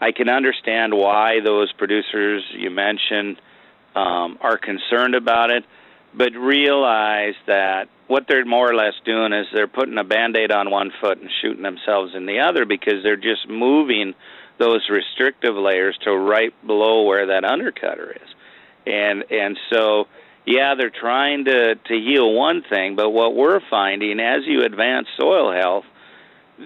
[0.00, 3.40] I can understand why those producers you mentioned
[3.94, 5.64] um, are concerned about it
[6.16, 10.70] but realize that what they're more or less doing is they're putting a band-aid on
[10.70, 14.14] one foot and shooting themselves in the other because they're just moving
[14.58, 18.28] those restrictive layers to right below where that undercutter is
[18.86, 20.04] and and so
[20.46, 25.06] yeah they're trying to to heal one thing but what we're finding as you advance
[25.18, 25.84] soil health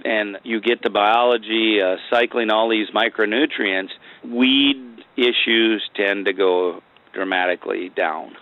[0.04, 3.90] and you get to biology uh, cycling all these micronutrients
[4.24, 8.36] weed issues tend to go dramatically down,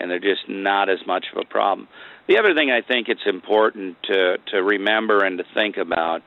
[0.00, 1.88] and they're just not as much of a problem.
[2.28, 6.22] The other thing I think it's important to to remember and to think about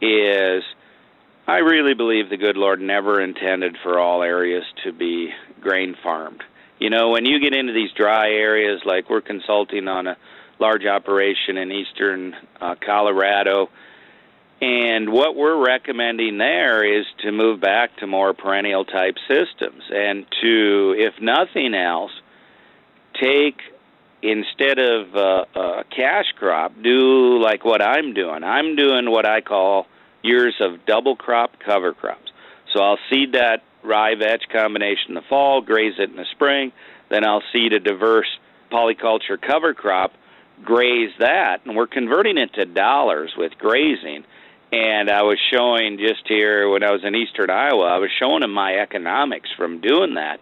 [0.00, 0.62] is
[1.46, 5.30] I really believe the good Lord never intended for all areas to be
[5.62, 6.42] grain farmed.
[6.78, 10.16] You know, when you get into these dry areas, like we're consulting on a
[10.58, 13.70] large operation in eastern uh, Colorado,
[14.60, 20.24] and what we're recommending there is to move back to more perennial type systems and
[20.40, 22.12] to, if nothing else,
[23.20, 23.60] take
[24.22, 28.44] instead of uh, a cash crop, do like what I'm doing.
[28.44, 29.86] I'm doing what I call
[30.22, 32.30] years of double crop cover crops.
[32.72, 36.72] So I'll seed that rye vetch combination in the fall, graze it in the spring,
[37.10, 38.28] then I'll seed a diverse
[38.70, 40.12] polyculture cover crop,
[40.64, 44.24] graze that, and we're converting it to dollars with grazing
[44.72, 48.40] and I was showing just here when I was in eastern Iowa, I was showing
[48.40, 50.40] them my economics from doing that.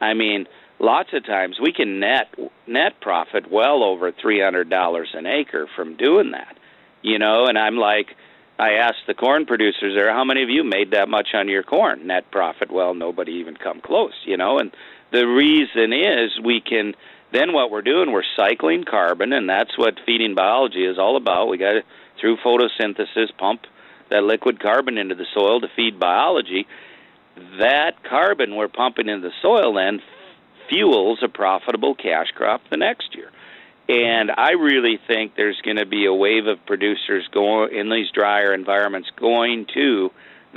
[0.00, 0.46] I mean,
[0.78, 2.32] lots of times we can net
[2.68, 6.56] net profit well over three hundred dollars an acre from doing that.
[7.02, 8.14] You know, and I'm like
[8.58, 11.62] I asked the corn producers there, how many of you made that much on your
[11.62, 12.70] corn net profit?
[12.70, 14.70] Well, nobody even come close, you know, and
[15.10, 16.94] the reason is we can
[17.32, 21.48] then what we're doing, we're cycling carbon and that's what feeding biology is all about.
[21.48, 21.82] We got to
[22.20, 23.62] through photosynthesis pump
[24.10, 26.66] that liquid carbon into the soil to feed biology,
[27.58, 30.00] that carbon we're pumping into the soil then
[30.68, 33.30] fuels a profitable cash crop the next year.
[33.92, 38.06] And I really think there's going to be a wave of producers going in these
[38.10, 40.08] drier environments going to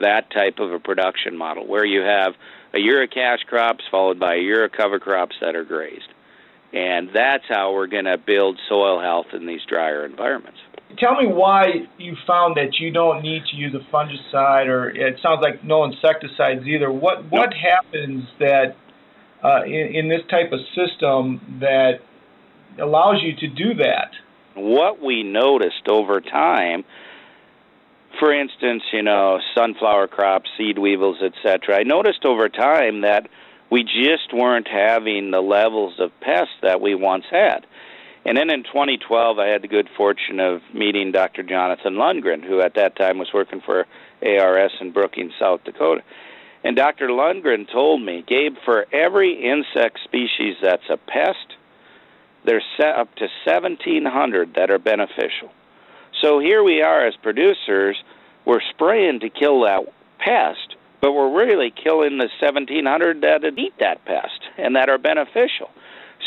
[0.02, 2.34] that type of a production model where you have
[2.74, 6.08] a year of cash crops followed by a year of cover crops that are grazed.
[6.72, 10.60] And that's how we're going to build soil health in these drier environments
[10.98, 11.66] tell me why
[11.98, 15.84] you found that you don't need to use a fungicide, or it sounds like no
[15.84, 16.90] insecticides either.
[16.90, 18.78] What what happens that
[19.44, 22.00] uh, in, in this type of system that
[22.80, 24.12] allows you to do that?
[24.56, 26.84] What we noticed over time,
[28.20, 31.78] for instance, you know, sunflower crops, seed weevils, etc.
[31.80, 33.28] I noticed over time that
[33.70, 37.66] we just weren't having the levels of pests that we once had.
[38.26, 41.44] And then in 2012, I had the good fortune of meeting Dr.
[41.44, 43.86] Jonathan Lundgren, who at that time was working for
[44.24, 46.02] ARS in Brookings, South Dakota.
[46.64, 47.10] And Dr.
[47.10, 51.55] Lundgren told me, Gabe, for every insect species that's a pest,
[52.46, 55.52] there's up to 1,700 that are beneficial.
[56.22, 57.98] So here we are as producers,
[58.46, 59.86] we're spraying to kill that
[60.20, 65.70] pest, but we're really killing the 1,700 that eat that pest and that are beneficial.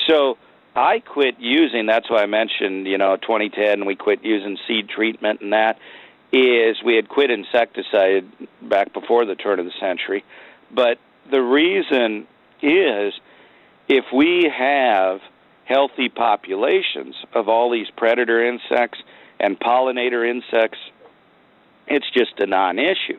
[0.09, 0.37] So
[0.76, 1.87] I quit using.
[1.87, 5.78] That's why I mentioned, you know, 2010 we quit using seed treatment and that
[6.33, 8.31] is we had quit insecticide
[8.62, 10.24] back before the turn of the century.
[10.70, 10.98] But
[11.31, 12.26] the reason
[12.62, 13.14] is
[13.88, 15.20] if we have
[15.68, 18.98] healthy populations of all these predator insects
[19.38, 20.78] and pollinator insects,
[21.87, 23.18] it's just a non issue.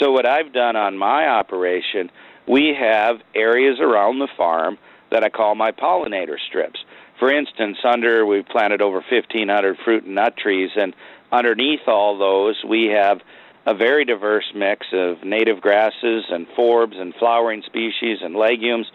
[0.00, 2.10] So, what I've done on my operation,
[2.46, 4.78] we have areas around the farm
[5.10, 6.80] that I call my pollinator strips.
[7.18, 10.94] For instance, under we've planted over 1,500 fruit and nut trees, and
[11.32, 13.20] underneath all those we have
[13.66, 18.86] a very diverse mix of native grasses and forbs and flowering species and legumes.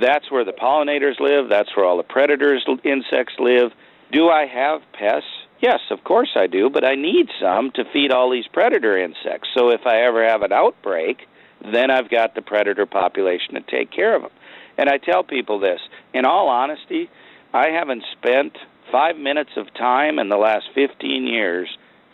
[0.00, 1.48] That's where the pollinators live.
[1.48, 3.72] That's where all the predators, insects live.
[4.12, 5.28] Do I have pests?
[5.60, 9.48] Yes, of course I do, but I need some to feed all these predator insects.
[9.56, 11.18] So if I ever have an outbreak,
[11.60, 14.30] then I've got the predator population to take care of them.
[14.76, 15.80] And I tell people this
[16.14, 17.10] in all honesty,
[17.52, 18.56] I haven't spent
[18.92, 21.68] five minutes of time in the last 15 years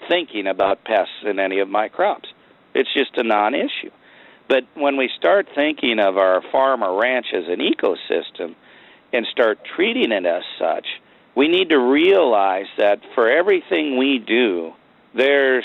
[0.08, 2.28] thinking about pests in any of my crops.
[2.74, 3.90] It's just a non issue.
[4.48, 8.54] But when we start thinking of our farm or ranch as an ecosystem
[9.12, 10.86] and start treating it as such,
[11.34, 14.72] we need to realize that for everything we do,
[15.14, 15.64] there's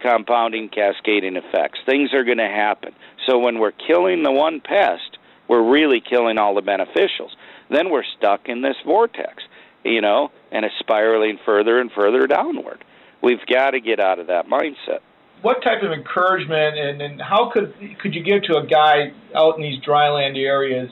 [0.00, 1.78] compounding, cascading effects.
[1.86, 2.94] Things are going to happen.
[3.26, 7.30] So when we're killing the one pest, we're really killing all the beneficials.
[7.70, 9.42] Then we're stuck in this vortex,
[9.84, 12.84] you know, and it's spiraling further and further downward.
[13.22, 15.00] We've got to get out of that mindset.
[15.42, 19.56] What type of encouragement and, and how could could you give to a guy out
[19.56, 20.90] in these dryland areas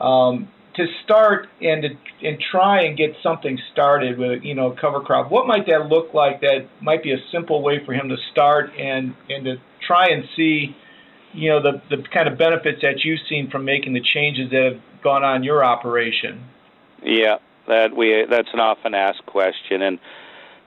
[0.00, 1.88] um, to start and to
[2.26, 5.30] and try and get something started with you know cover crop?
[5.30, 6.40] What might that look like?
[6.40, 10.24] That might be a simple way for him to start and and to try and
[10.36, 10.76] see
[11.32, 14.72] you know the the kind of benefits that you've seen from making the changes that
[14.72, 16.44] have gone on your operation.
[17.02, 17.36] Yeah,
[17.66, 19.98] that we that's an often asked question, and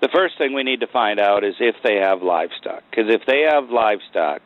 [0.02, 2.84] the first thing we need to find out is if they have livestock.
[2.90, 4.42] Because if they have livestock,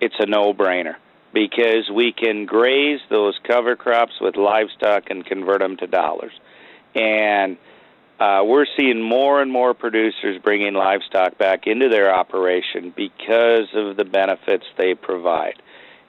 [0.00, 0.96] it's a no-brainer.
[1.36, 6.32] because we can graze those cover crops with livestock and convert them to dollars.
[6.94, 7.58] And
[8.18, 13.98] uh, we're seeing more and more producers bringing livestock back into their operation because of
[13.98, 15.60] the benefits they provide.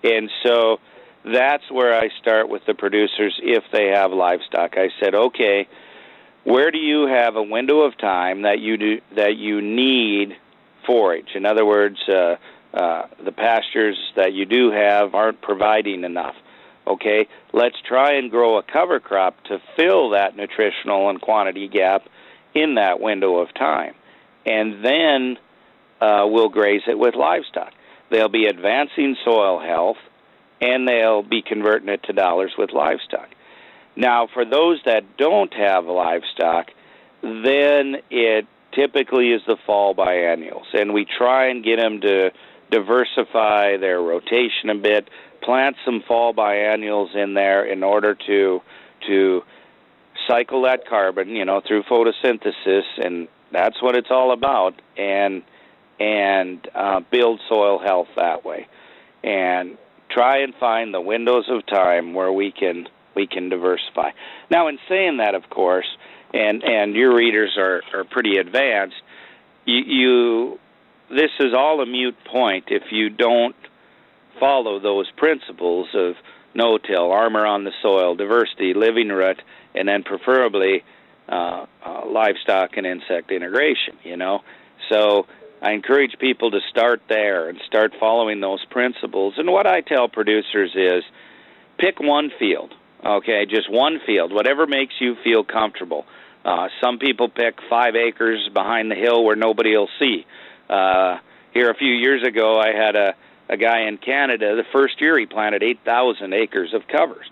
[0.01, 0.77] And so
[1.25, 4.77] that's where I start with the producers if they have livestock.
[4.77, 5.67] I said, okay,
[6.47, 10.37] where do you have a window of time that you do that you need
[10.85, 11.35] forage?
[11.35, 12.35] In other words, uh,
[12.73, 16.35] uh, the pastures that you do have aren't providing enough.
[16.87, 22.03] Okay, let's try and grow a cover crop to fill that nutritional and quantity gap
[22.55, 23.93] in that window of time,
[24.45, 25.37] and then
[25.99, 27.73] uh, we'll graze it with livestock.
[28.09, 29.97] They'll be advancing soil health,
[30.61, 33.27] and they'll be converting it to dollars with livestock.
[33.97, 36.67] Now, for those that don't have livestock,
[37.23, 42.29] then it typically is the fall biennials, and we try and get them to
[42.69, 45.09] diversify their rotation a bit,
[45.41, 48.61] plant some fall biennials in there in order to
[49.07, 49.41] to
[50.27, 55.41] cycle that carbon, you know, through photosynthesis, and that's what it's all about, and
[55.99, 58.67] and uh, build soil health that way,
[59.23, 59.75] and
[60.11, 62.87] try and find the windows of time where we can
[63.17, 64.09] we can diversify.
[64.55, 65.89] Now, in saying that, of course,
[66.33, 69.01] and and your readers are are pretty advanced,
[69.65, 70.59] you, you
[71.09, 73.55] this is all a mute point if you don't
[74.39, 76.13] follow those principles of
[76.53, 79.41] no-till, armor on the soil, diversity, living root,
[79.73, 80.83] and then preferably
[81.29, 83.95] uh, uh, livestock and insect integration.
[84.03, 84.35] You know,
[84.91, 85.25] so
[85.61, 89.35] I encourage people to start there and start following those principles.
[89.37, 91.03] And what I tell producers is,
[91.79, 92.73] pick one field
[93.05, 96.05] Okay, just one field, whatever makes you feel comfortable.
[96.43, 100.25] Uh, some people pick five acres behind the hill where nobody will see.
[100.69, 101.17] Uh,
[101.53, 103.15] here a few years ago, I had a
[103.49, 104.55] a guy in Canada.
[104.55, 107.25] The first year he planted eight thousand acres of covers.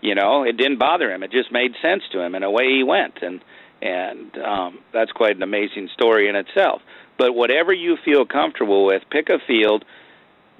[0.00, 1.22] You know, it didn't bother him.
[1.22, 3.18] It just made sense to him, and away he went.
[3.22, 3.40] And
[3.80, 6.82] and um, that's quite an amazing story in itself.
[7.18, 9.84] But whatever you feel comfortable with, pick a field,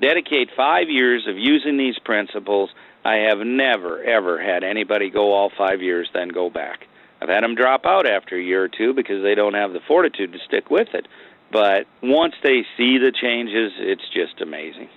[0.01, 2.70] dedicate five years of using these principles
[3.05, 6.86] I have never, ever had anybody go all five years, then go back.
[7.20, 9.80] I've had them drop out after a year or two because they don't have the
[9.86, 11.07] fortitude to stick with it.
[11.53, 14.88] But once they see the changes, it's just amazing.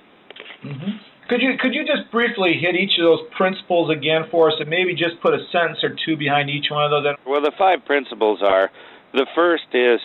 [0.64, 0.92] Mm-hmm.
[1.28, 4.70] Could you could you just briefly hit each of those principles again for us, and
[4.70, 7.16] maybe just put a sentence or two behind each one of those?
[7.26, 8.70] Well, the five principles are:
[9.12, 10.00] the first is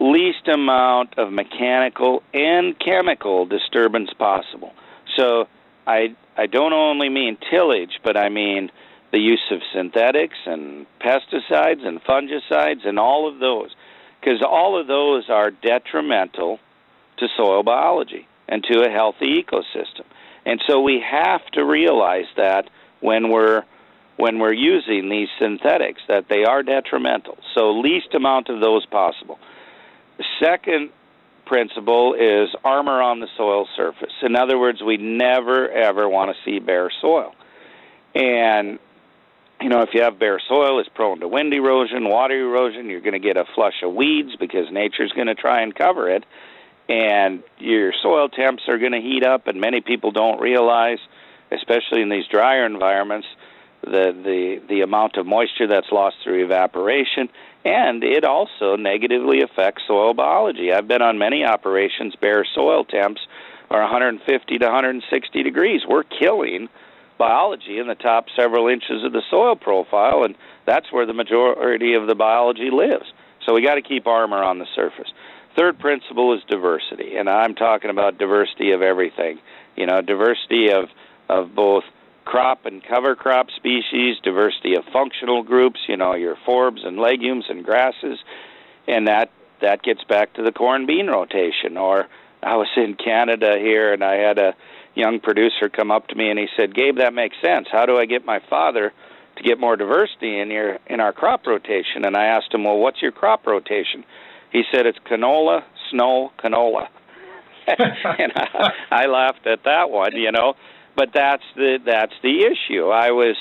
[0.00, 4.72] least amount of mechanical and chemical disturbance possible.
[5.16, 5.48] So
[5.86, 8.70] I I don't only mean tillage, but I mean
[9.10, 13.70] the use of synthetics and pesticides and fungicides and all of those,
[14.20, 16.60] because all of those are detrimental
[17.16, 20.04] to soil biology and to a healthy ecosystem.
[20.44, 22.70] And so we have to realize that
[23.00, 23.64] when we're
[24.16, 27.38] when we're using these synthetics that they are detrimental.
[27.54, 29.38] So least amount of those possible.
[30.18, 30.90] The second
[31.46, 34.12] principle is armor on the soil surface.
[34.22, 37.34] In other words, we never ever want to see bare soil.
[38.14, 38.78] And
[39.60, 42.86] you know, if you have bare soil, it's prone to wind erosion, water erosion.
[42.86, 46.08] You're going to get a flush of weeds because nature's going to try and cover
[46.08, 46.24] it,
[46.88, 49.48] and your soil temps are going to heat up.
[49.48, 50.98] And many people don't realize,
[51.50, 53.26] especially in these drier environments,
[53.82, 57.28] the the the amount of moisture that's lost through evaporation
[57.64, 60.72] and it also negatively affects soil biology.
[60.72, 63.20] I've been on many operations bare soil temps
[63.70, 65.82] are 150 to 160 degrees.
[65.86, 66.68] We're killing
[67.18, 70.34] biology in the top several inches of the soil profile, and
[70.66, 73.12] that's where the majority of the biology lives.
[73.44, 75.12] So we got to keep armor on the surface.
[75.56, 79.38] Third principle is diversity, and I'm talking about diversity of everything.
[79.76, 80.88] You know, diversity of
[81.28, 81.84] of both
[82.28, 87.46] crop and cover crop species, diversity of functional groups, you know, your forbs and legumes
[87.48, 88.18] and grasses,
[88.86, 89.30] and that
[89.62, 91.78] that gets back to the corn bean rotation.
[91.78, 92.06] Or
[92.42, 94.54] I was in Canada here and I had a
[94.94, 97.66] young producer come up to me and he said, "Gabe, that makes sense.
[97.72, 98.92] How do I get my father
[99.36, 102.76] to get more diversity in your in our crop rotation?" And I asked him, "Well,
[102.76, 104.04] what's your crop rotation?"
[104.52, 106.88] He said, "It's canola, snow, canola."
[107.68, 110.54] and I, I laughed at that one, you know
[110.98, 112.88] but that's the that's the issue.
[112.88, 113.36] I was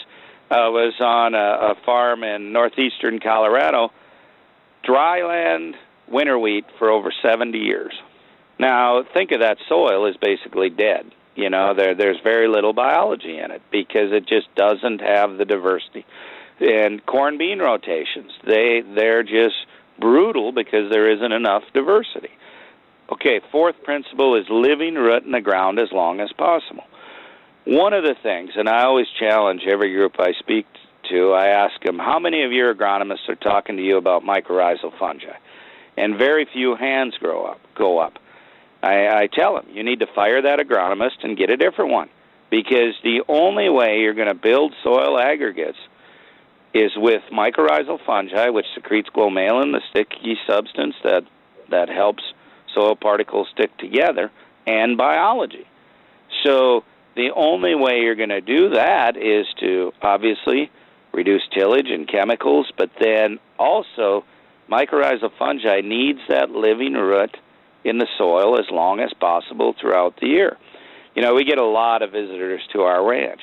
[0.51, 3.89] uh, was on a, a farm in northeastern Colorado,
[4.83, 5.75] dry land
[6.07, 7.93] winter wheat for over 70 years.
[8.59, 11.11] Now think of that soil as basically dead.
[11.35, 15.45] You know, there there's very little biology in it because it just doesn't have the
[15.45, 16.05] diversity.
[16.59, 19.55] And corn bean rotations, they they're just
[19.99, 22.29] brutal because there isn't enough diversity.
[23.11, 26.83] Okay, fourth principle is living root in the ground as long as possible.
[27.67, 30.65] One of the things, and I always challenge every group I speak
[31.11, 34.97] to, I ask them, how many of your agronomists are talking to you about mycorrhizal
[34.97, 35.35] fungi?
[35.97, 38.19] And very few hands grow up, go up.
[38.81, 42.07] I, I tell them, you need to fire that agronomist and get a different one.
[42.49, 45.77] Because the only way you're going to build soil aggregates
[46.73, 51.25] is with mycorrhizal fungi, which secretes glomalin, the sticky substance that,
[51.69, 52.23] that helps
[52.73, 54.31] soil particles stick together,
[54.65, 55.67] and biology.
[56.45, 56.85] So
[57.17, 60.71] the only way you're going to do that is to obviously
[61.11, 64.23] reduce tillage and chemicals, but then also
[64.71, 67.35] mycorrhizal fungi needs that living root
[67.83, 70.57] in the soil as long as possible throughout the year.
[71.15, 73.41] You know, we get a lot of visitors to our ranch,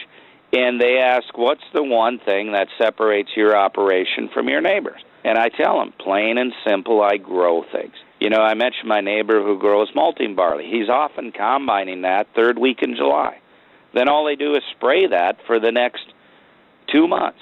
[0.52, 5.00] and they ask, What's the one thing that separates your operation from your neighbors?
[5.24, 7.94] And I tell them, plain and simple, I grow things.
[8.20, 10.68] You know, I mentioned my neighbor who grows malting barley.
[10.70, 13.38] He's often combining that third week in July.
[13.94, 16.04] Then all they do is spray that for the next
[16.92, 17.40] two months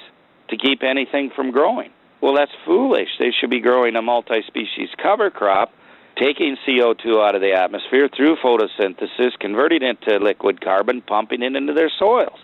[0.48, 1.90] to keep anything from growing.
[2.20, 3.09] Well, that's foolish.
[3.18, 5.72] They should be growing a multi species cover crop
[6.16, 11.57] taking CO2 out of the atmosphere through photosynthesis, converting it to liquid carbon, pumping it
[11.57, 12.38] into their soils.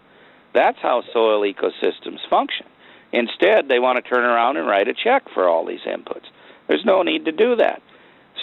[0.54, 2.66] That's how soil ecosystems function.
[3.12, 6.26] Instead, they want to turn around and write a check for all these inputs.
[6.66, 7.82] There's no need to do that.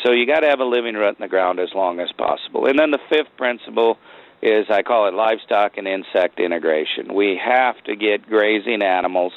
[0.04, 2.68] So you got to have a living root in the ground as long as possible.
[2.68, 3.98] And then the fifth principle
[4.42, 7.14] is I call it livestock and insect integration.
[7.14, 9.34] We have to get grazing animals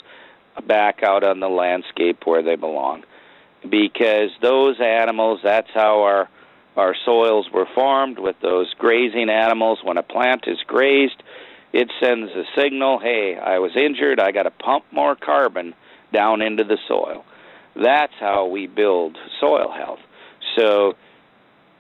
[0.67, 3.05] back out on the landscape where they belong
[3.63, 6.29] because those animals, that's how our
[6.77, 9.81] our soils were formed with those grazing animals.
[9.83, 11.21] When a plant is grazed,
[11.73, 15.75] it sends a signal, hey, I was injured, I got to pump more carbon
[16.13, 17.25] down into the soil.
[17.75, 19.99] That's how we build soil health.
[20.57, 20.95] So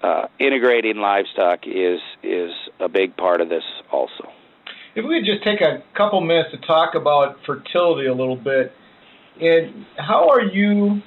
[0.02, 4.28] uh, integrating livestock is is a big part of this also.
[4.94, 8.72] If we could just take a couple minutes to talk about fertility a little bit,
[9.40, 11.02] and how are you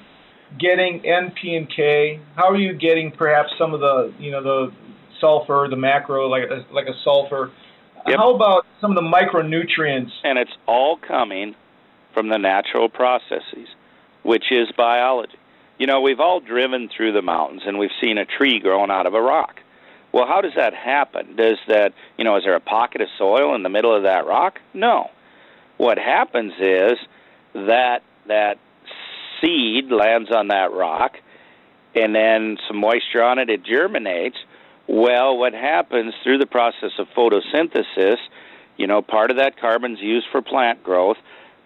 [0.58, 2.20] getting N, P, and K?
[2.36, 4.72] How are you getting perhaps some of the you know the
[5.20, 7.50] sulfur, the macro like a, like a sulfur?
[8.06, 8.16] Yep.
[8.16, 10.10] How about some of the micronutrients?
[10.24, 11.54] And it's all coming
[12.12, 13.68] from the natural processes,
[14.22, 15.38] which is biology.
[15.78, 19.06] You know, we've all driven through the mountains and we've seen a tree growing out
[19.06, 19.60] of a rock.
[20.12, 21.36] Well, how does that happen?
[21.36, 24.26] Does that, you know, is there a pocket of soil in the middle of that
[24.26, 24.58] rock?
[24.74, 25.10] No.
[25.78, 26.98] What happens is
[27.54, 28.58] that that
[29.40, 31.16] seed lands on that rock,
[31.94, 34.36] and then some moisture on it, it germinates.
[34.86, 38.18] Well, what happens through the process of photosynthesis,
[38.76, 41.16] you know, part of that carbon's used for plant growth,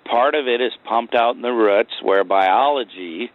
[0.05, 3.31] part of it is pumped out in the roots where biology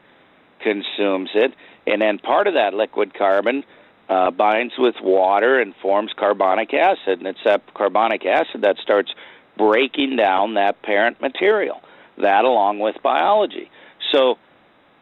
[0.61, 1.53] consumes it,
[1.87, 3.63] and then part of that liquid carbon
[4.09, 9.13] uh, binds with water and forms carbonic acid, and it's that carbonic acid that starts
[9.57, 11.81] breaking down that parent material.
[12.17, 13.71] That along with biology.
[14.11, 14.37] So,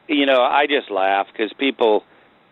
[0.08, 2.04] you know, I just laugh because people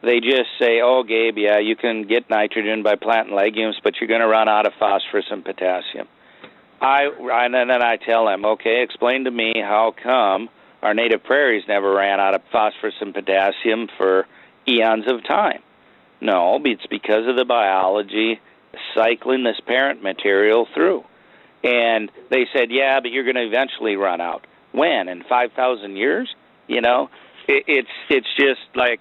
[0.01, 4.07] they just say, "Oh, Gabe, yeah, you can get nitrogen by planting legumes, but you're
[4.07, 6.07] going to run out of phosphorus and potassium."
[6.81, 10.49] I and then I tell them, "Okay, explain to me how come
[10.81, 14.27] our native prairies never ran out of phosphorus and potassium for
[14.67, 15.61] eons of time."
[16.19, 18.39] No, it's because of the biology
[18.95, 21.03] cycling this parent material through.
[21.63, 25.07] And they said, "Yeah, but you're going to eventually run out." When?
[25.07, 26.33] In 5,000 years?
[26.67, 27.09] You know,
[27.47, 28.99] it, it's it's just like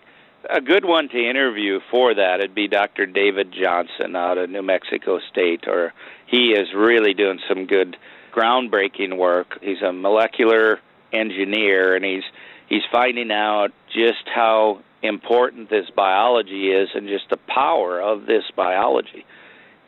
[0.48, 2.40] a good one to interview for that.
[2.40, 3.06] It'd be Dr.
[3.06, 5.92] David Johnson out of New Mexico State, or
[6.26, 7.96] he is really doing some good
[8.32, 9.58] groundbreaking work.
[9.60, 10.80] He's a molecular
[11.16, 12.24] engineer, and he's
[12.68, 18.44] he's finding out just how important this biology is, and just the power of this
[18.54, 19.24] biology.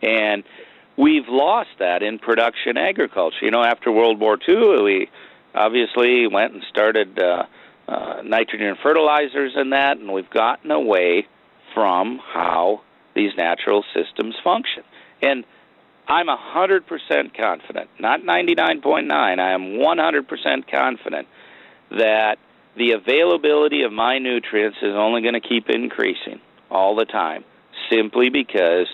[0.02, 0.44] And
[0.96, 3.38] we've lost that in production agriculture.
[3.42, 5.10] You know, after World War II, we
[5.54, 7.18] obviously went and started.
[7.18, 7.44] Uh,
[7.88, 11.26] uh, nitrogen fertilizers and that, and we've gotten away
[11.72, 12.82] from how
[13.14, 14.82] these natural systems function.
[15.22, 15.44] And
[16.08, 21.28] I'm 100% confident, not 99.9, I am 100% confident
[21.90, 22.36] that
[22.76, 26.40] the availability of my nutrients is only going to keep increasing
[26.70, 27.44] all the time
[27.90, 28.86] simply because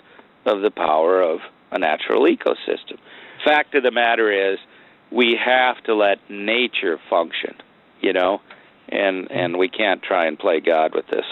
[0.44, 1.40] of the power of
[1.70, 2.98] a natural ecosystem.
[3.44, 4.58] Fact of the matter is,
[5.12, 7.54] we have to let nature function,
[8.00, 8.40] you know
[8.88, 11.24] and and we can't try and play God with this.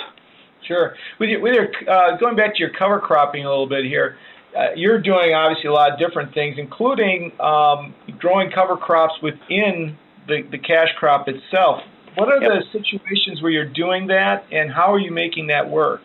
[0.67, 0.95] Sure.
[1.19, 4.17] With your, with your uh, going back to your cover cropping a little bit here,
[4.57, 9.97] uh, you're doing obviously a lot of different things, including um, growing cover crops within
[10.29, 11.81] the, the cash crop itself.
[12.17, 12.63] What are yep.
[12.73, 16.03] the situations where you're doing that, and how are you making that work?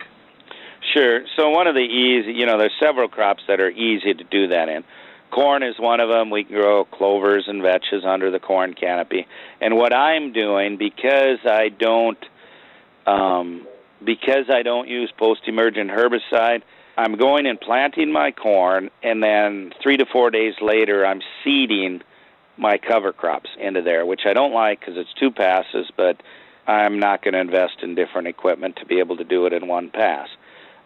[0.94, 1.20] Sure.
[1.36, 4.48] So one of the easy, you know, there's several crops that are easy to do
[4.48, 4.84] that in.
[5.30, 6.30] corn is one of them.
[6.30, 9.26] We can grow clovers and vetches under the corn canopy.
[9.60, 12.18] And what I'm doing because I don't
[13.06, 13.66] um,
[14.04, 16.62] because I don't use post-emergent herbicide,
[16.98, 22.02] I'm going and planting my corn, and then three to four days later, I'm seeding
[22.56, 26.20] my cover crops into there, which I don't like because it's two passes, but
[26.66, 29.68] I'm not going to invest in different equipment to be able to do it in
[29.68, 30.28] one pass.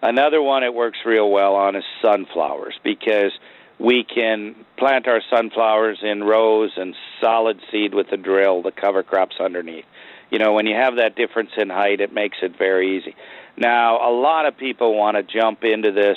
[0.03, 3.33] Another one it works real well on is sunflowers because
[3.79, 9.03] we can plant our sunflowers in rows and solid seed with a drill the cover
[9.03, 9.87] crops underneath.
[10.31, 13.17] You know, when you have that difference in height, it makes it very easy.
[13.57, 16.17] Now, a lot of people want to jump into this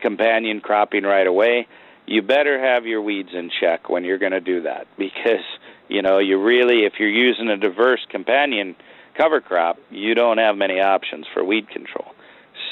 [0.00, 1.66] companion cropping right away.
[2.06, 5.44] You better have your weeds in check when you're going to do that because,
[5.88, 8.76] you know, you really, if you're using a diverse companion
[9.16, 12.14] cover crop, you don't have many options for weed control.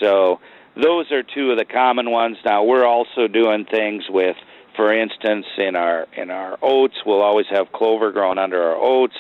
[0.01, 0.41] So,
[0.75, 2.39] those are two of the common ones.
[2.45, 4.37] Now we're also doing things with,
[4.75, 9.17] for instance, in our in our oats, we'll always have clover growing under our oats.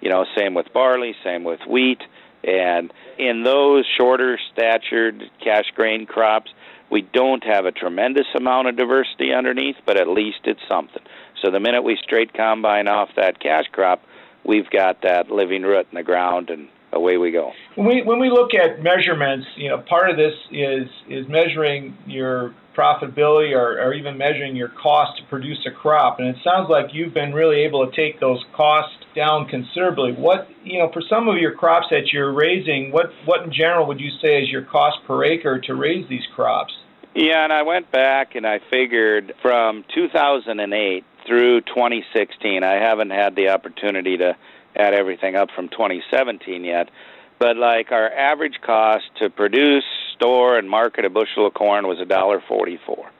[0.00, 2.02] You know, same with barley, same with wheat,
[2.46, 6.50] and in those shorter statured cash grain crops,
[6.90, 11.02] we don't have a tremendous amount of diversity underneath, but at least it's something.
[11.42, 14.02] So the minute we straight combine off that cash crop,
[14.44, 17.52] we've got that living root in the ground and away we go.
[17.76, 21.96] When we when we look at measurements, you know, part of this is is measuring
[22.06, 26.18] your profitability or, or even measuring your cost to produce a crop.
[26.18, 30.12] And it sounds like you've been really able to take those costs down considerably.
[30.12, 33.86] What you know, for some of your crops that you're raising, what what in general
[33.86, 36.72] would you say is your cost per acre to raise these crops?
[37.14, 43.34] Yeah, and I went back and I figured from 2008 through 2016, I haven't had
[43.34, 44.36] the opportunity to
[44.76, 46.90] add everything up from 2017 yet.
[47.38, 52.00] But like our average cost to produce, store, and market a bushel of corn was
[52.00, 53.10] a dollar forty-four.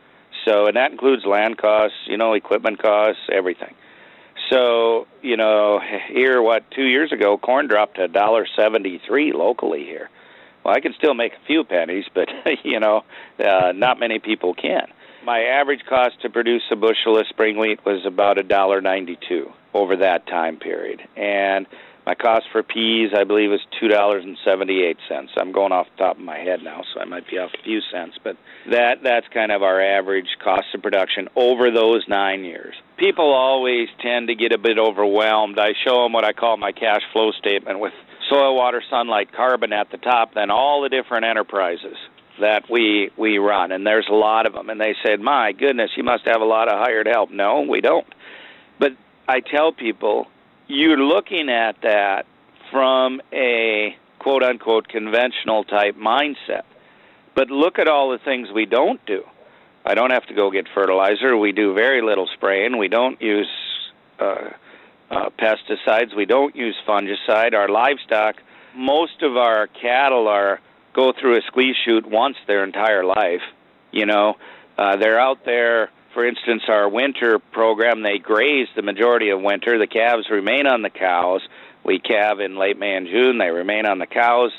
[0.46, 3.74] So, and that includes land costs, you know, equipment costs, everything.
[4.50, 9.84] So, you know, here, what two years ago, corn dropped to a dollar seventy-three locally
[9.84, 10.08] here.
[10.64, 12.28] Well, I can still make a few pennies, but
[12.64, 13.04] you know,
[13.38, 14.86] uh, not many people can.
[15.26, 19.50] My average cost to produce a bushel of spring wheat was about a dollar ninety-two
[19.74, 21.00] over that time period.
[21.16, 21.66] And
[22.06, 25.32] my cost for peas, I believe, was two dollars and seventy-eight cents.
[25.36, 27.62] I'm going off the top of my head now, so I might be off a
[27.64, 28.36] few cents, but
[28.70, 32.76] that that's kind of our average cost of production over those nine years.
[32.96, 35.58] People always tend to get a bit overwhelmed.
[35.58, 37.94] I show them what I call my cash flow statement with
[38.30, 41.96] soil, water, sunlight, carbon at the top, then all the different enterprises
[42.40, 44.70] that we we run, and there's a lot of them.
[44.70, 47.80] And they said, "My goodness, you must have a lot of hired help." No, we
[47.80, 48.06] don't.
[48.78, 48.92] But
[49.28, 50.26] I tell people
[50.66, 52.26] you're looking at that
[52.70, 56.62] from a quote unquote conventional type mindset.
[57.34, 59.22] But look at all the things we don't do.
[59.84, 61.36] I don't have to go get fertilizer.
[61.36, 62.76] We do very little spraying.
[62.76, 63.48] We don't use
[64.18, 64.50] uh,
[65.10, 66.16] uh, pesticides.
[66.16, 67.54] We don't use fungicide.
[67.54, 68.36] Our livestock,
[68.74, 70.60] most of our cattle are
[70.96, 73.42] go through a squeeze chute once their entire life.
[73.92, 74.34] You know,
[74.76, 79.78] uh, they're out there for instance, our winter program, they graze the majority of winter.
[79.78, 81.42] The calves remain on the cows.
[81.84, 83.36] We calve in late May and June.
[83.36, 84.50] They remain on the cows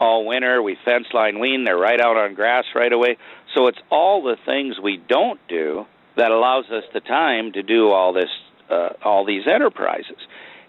[0.00, 0.60] all winter.
[0.60, 1.62] We fence line wean.
[1.62, 3.18] They're right out on grass right away.
[3.54, 7.92] So it's all the things we don't do that allows us the time to do
[7.92, 8.30] all this,
[8.68, 10.18] uh, all these enterprises.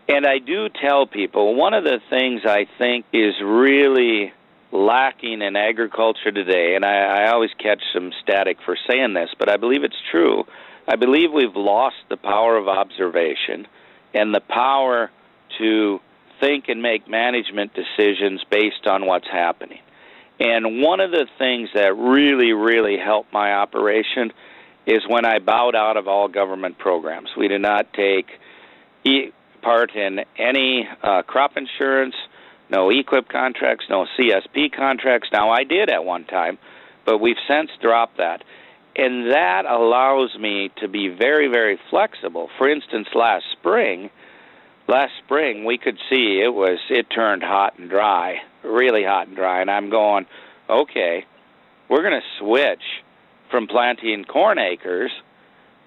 [0.08, 4.34] And I do tell people one of the things I think is really
[4.72, 9.50] lacking in agriculture today, and I, I always catch some static for saying this, but
[9.50, 10.44] I believe it's true.
[10.88, 13.68] I believe we've lost the power of observation
[14.14, 15.12] and the power
[15.58, 16.00] to
[16.40, 19.80] think and make management decisions based on what's happening.
[20.40, 24.32] And one of the things that really, really helped my operation
[24.86, 27.30] is when I bowed out of all government programs.
[27.38, 28.28] We did not take
[29.62, 32.16] part in any uh, crop insurance
[32.70, 35.30] no EQIP contracts, no CSP contracts.
[35.32, 36.58] Now, I did at one time,
[37.06, 38.44] but we've since dropped that.
[38.96, 42.50] And that allows me to be very, very flexible.
[42.58, 44.10] For instance, last spring,
[44.88, 49.36] last spring we could see it was it turned hot and dry, really hot and
[49.36, 50.26] dry, and I'm going,
[50.68, 51.26] okay,
[51.90, 52.82] we're going to switch
[53.52, 55.12] from planting corn acres.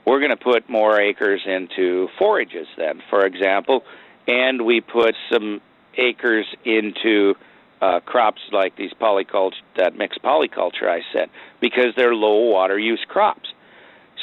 [0.07, 3.83] We're going to put more acres into forages then, for example,
[4.26, 5.61] and we put some
[5.97, 7.34] acres into
[7.80, 11.30] uh, crops like these polyculture, that mixed polyculture I said,
[11.61, 13.49] because they're low water use crops.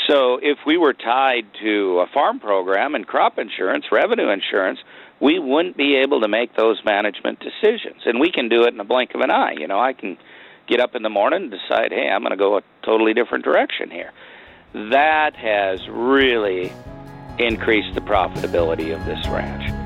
[0.08, 4.80] So if we were tied to a farm program and crop insurance, revenue insurance,
[5.20, 8.04] we wouldn't be able to make those management decisions.
[8.06, 9.56] And we can do it in a blink of an eye.
[9.58, 10.18] You know, I can
[10.68, 13.44] get up in the morning and decide, hey, I'm going to go a totally different
[13.44, 14.12] direction here.
[14.74, 16.72] that has really
[17.40, 19.77] increased the profitability of this ranch.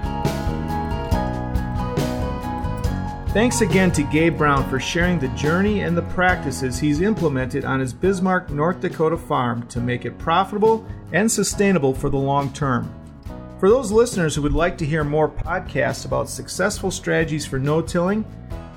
[3.34, 7.80] Thanks again to Gabe Brown for sharing the journey and the practices he's implemented on
[7.80, 12.94] his Bismarck, North Dakota farm to make it profitable and sustainable for the long term.
[13.58, 18.26] For those listeners who would like to hear more podcasts about successful strategies for no-tilling,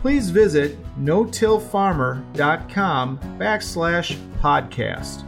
[0.00, 5.24] please visit notillfarmer.com backslash podcast.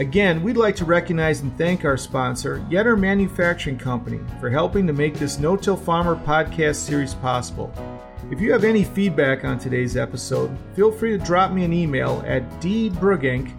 [0.00, 4.92] Again, we'd like to recognize and thank our sponsor, Yetter Manufacturing Company, for helping to
[4.92, 7.72] make this No Till Farmer podcast series possible.
[8.30, 12.22] If you have any feedback on today's episode, feel free to drop me an email
[12.26, 13.54] at dbruggink,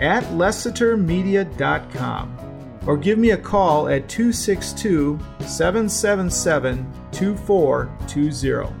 [0.00, 2.38] at lessitermedia.com,
[2.86, 8.74] or give me a call at 262 777 2420.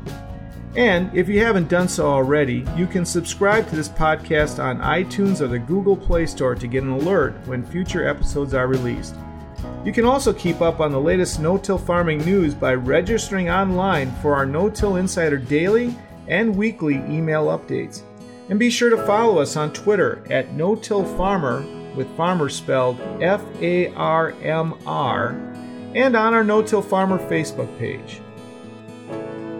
[0.74, 5.42] And if you haven't done so already, you can subscribe to this podcast on iTunes
[5.42, 9.14] or the Google Play Store to get an alert when future episodes are released.
[9.84, 14.12] You can also keep up on the latest no till farming news by registering online
[14.22, 15.96] for our No Till Insider daily
[16.28, 18.02] and weekly email updates.
[18.48, 21.64] And be sure to follow us on Twitter at No Till Farmer,
[21.96, 25.30] with farmer spelled F A R M R,
[25.96, 28.20] and on our No Till Farmer Facebook page.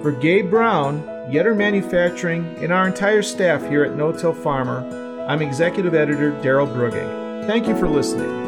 [0.02, 1.02] For Gabe Brown,
[1.32, 6.72] Yetter Manufacturing, and our entire staff here at No Till Farmer, I'm Executive Editor Daryl
[6.72, 7.46] Bruggink.
[7.48, 8.41] Thank you for listening.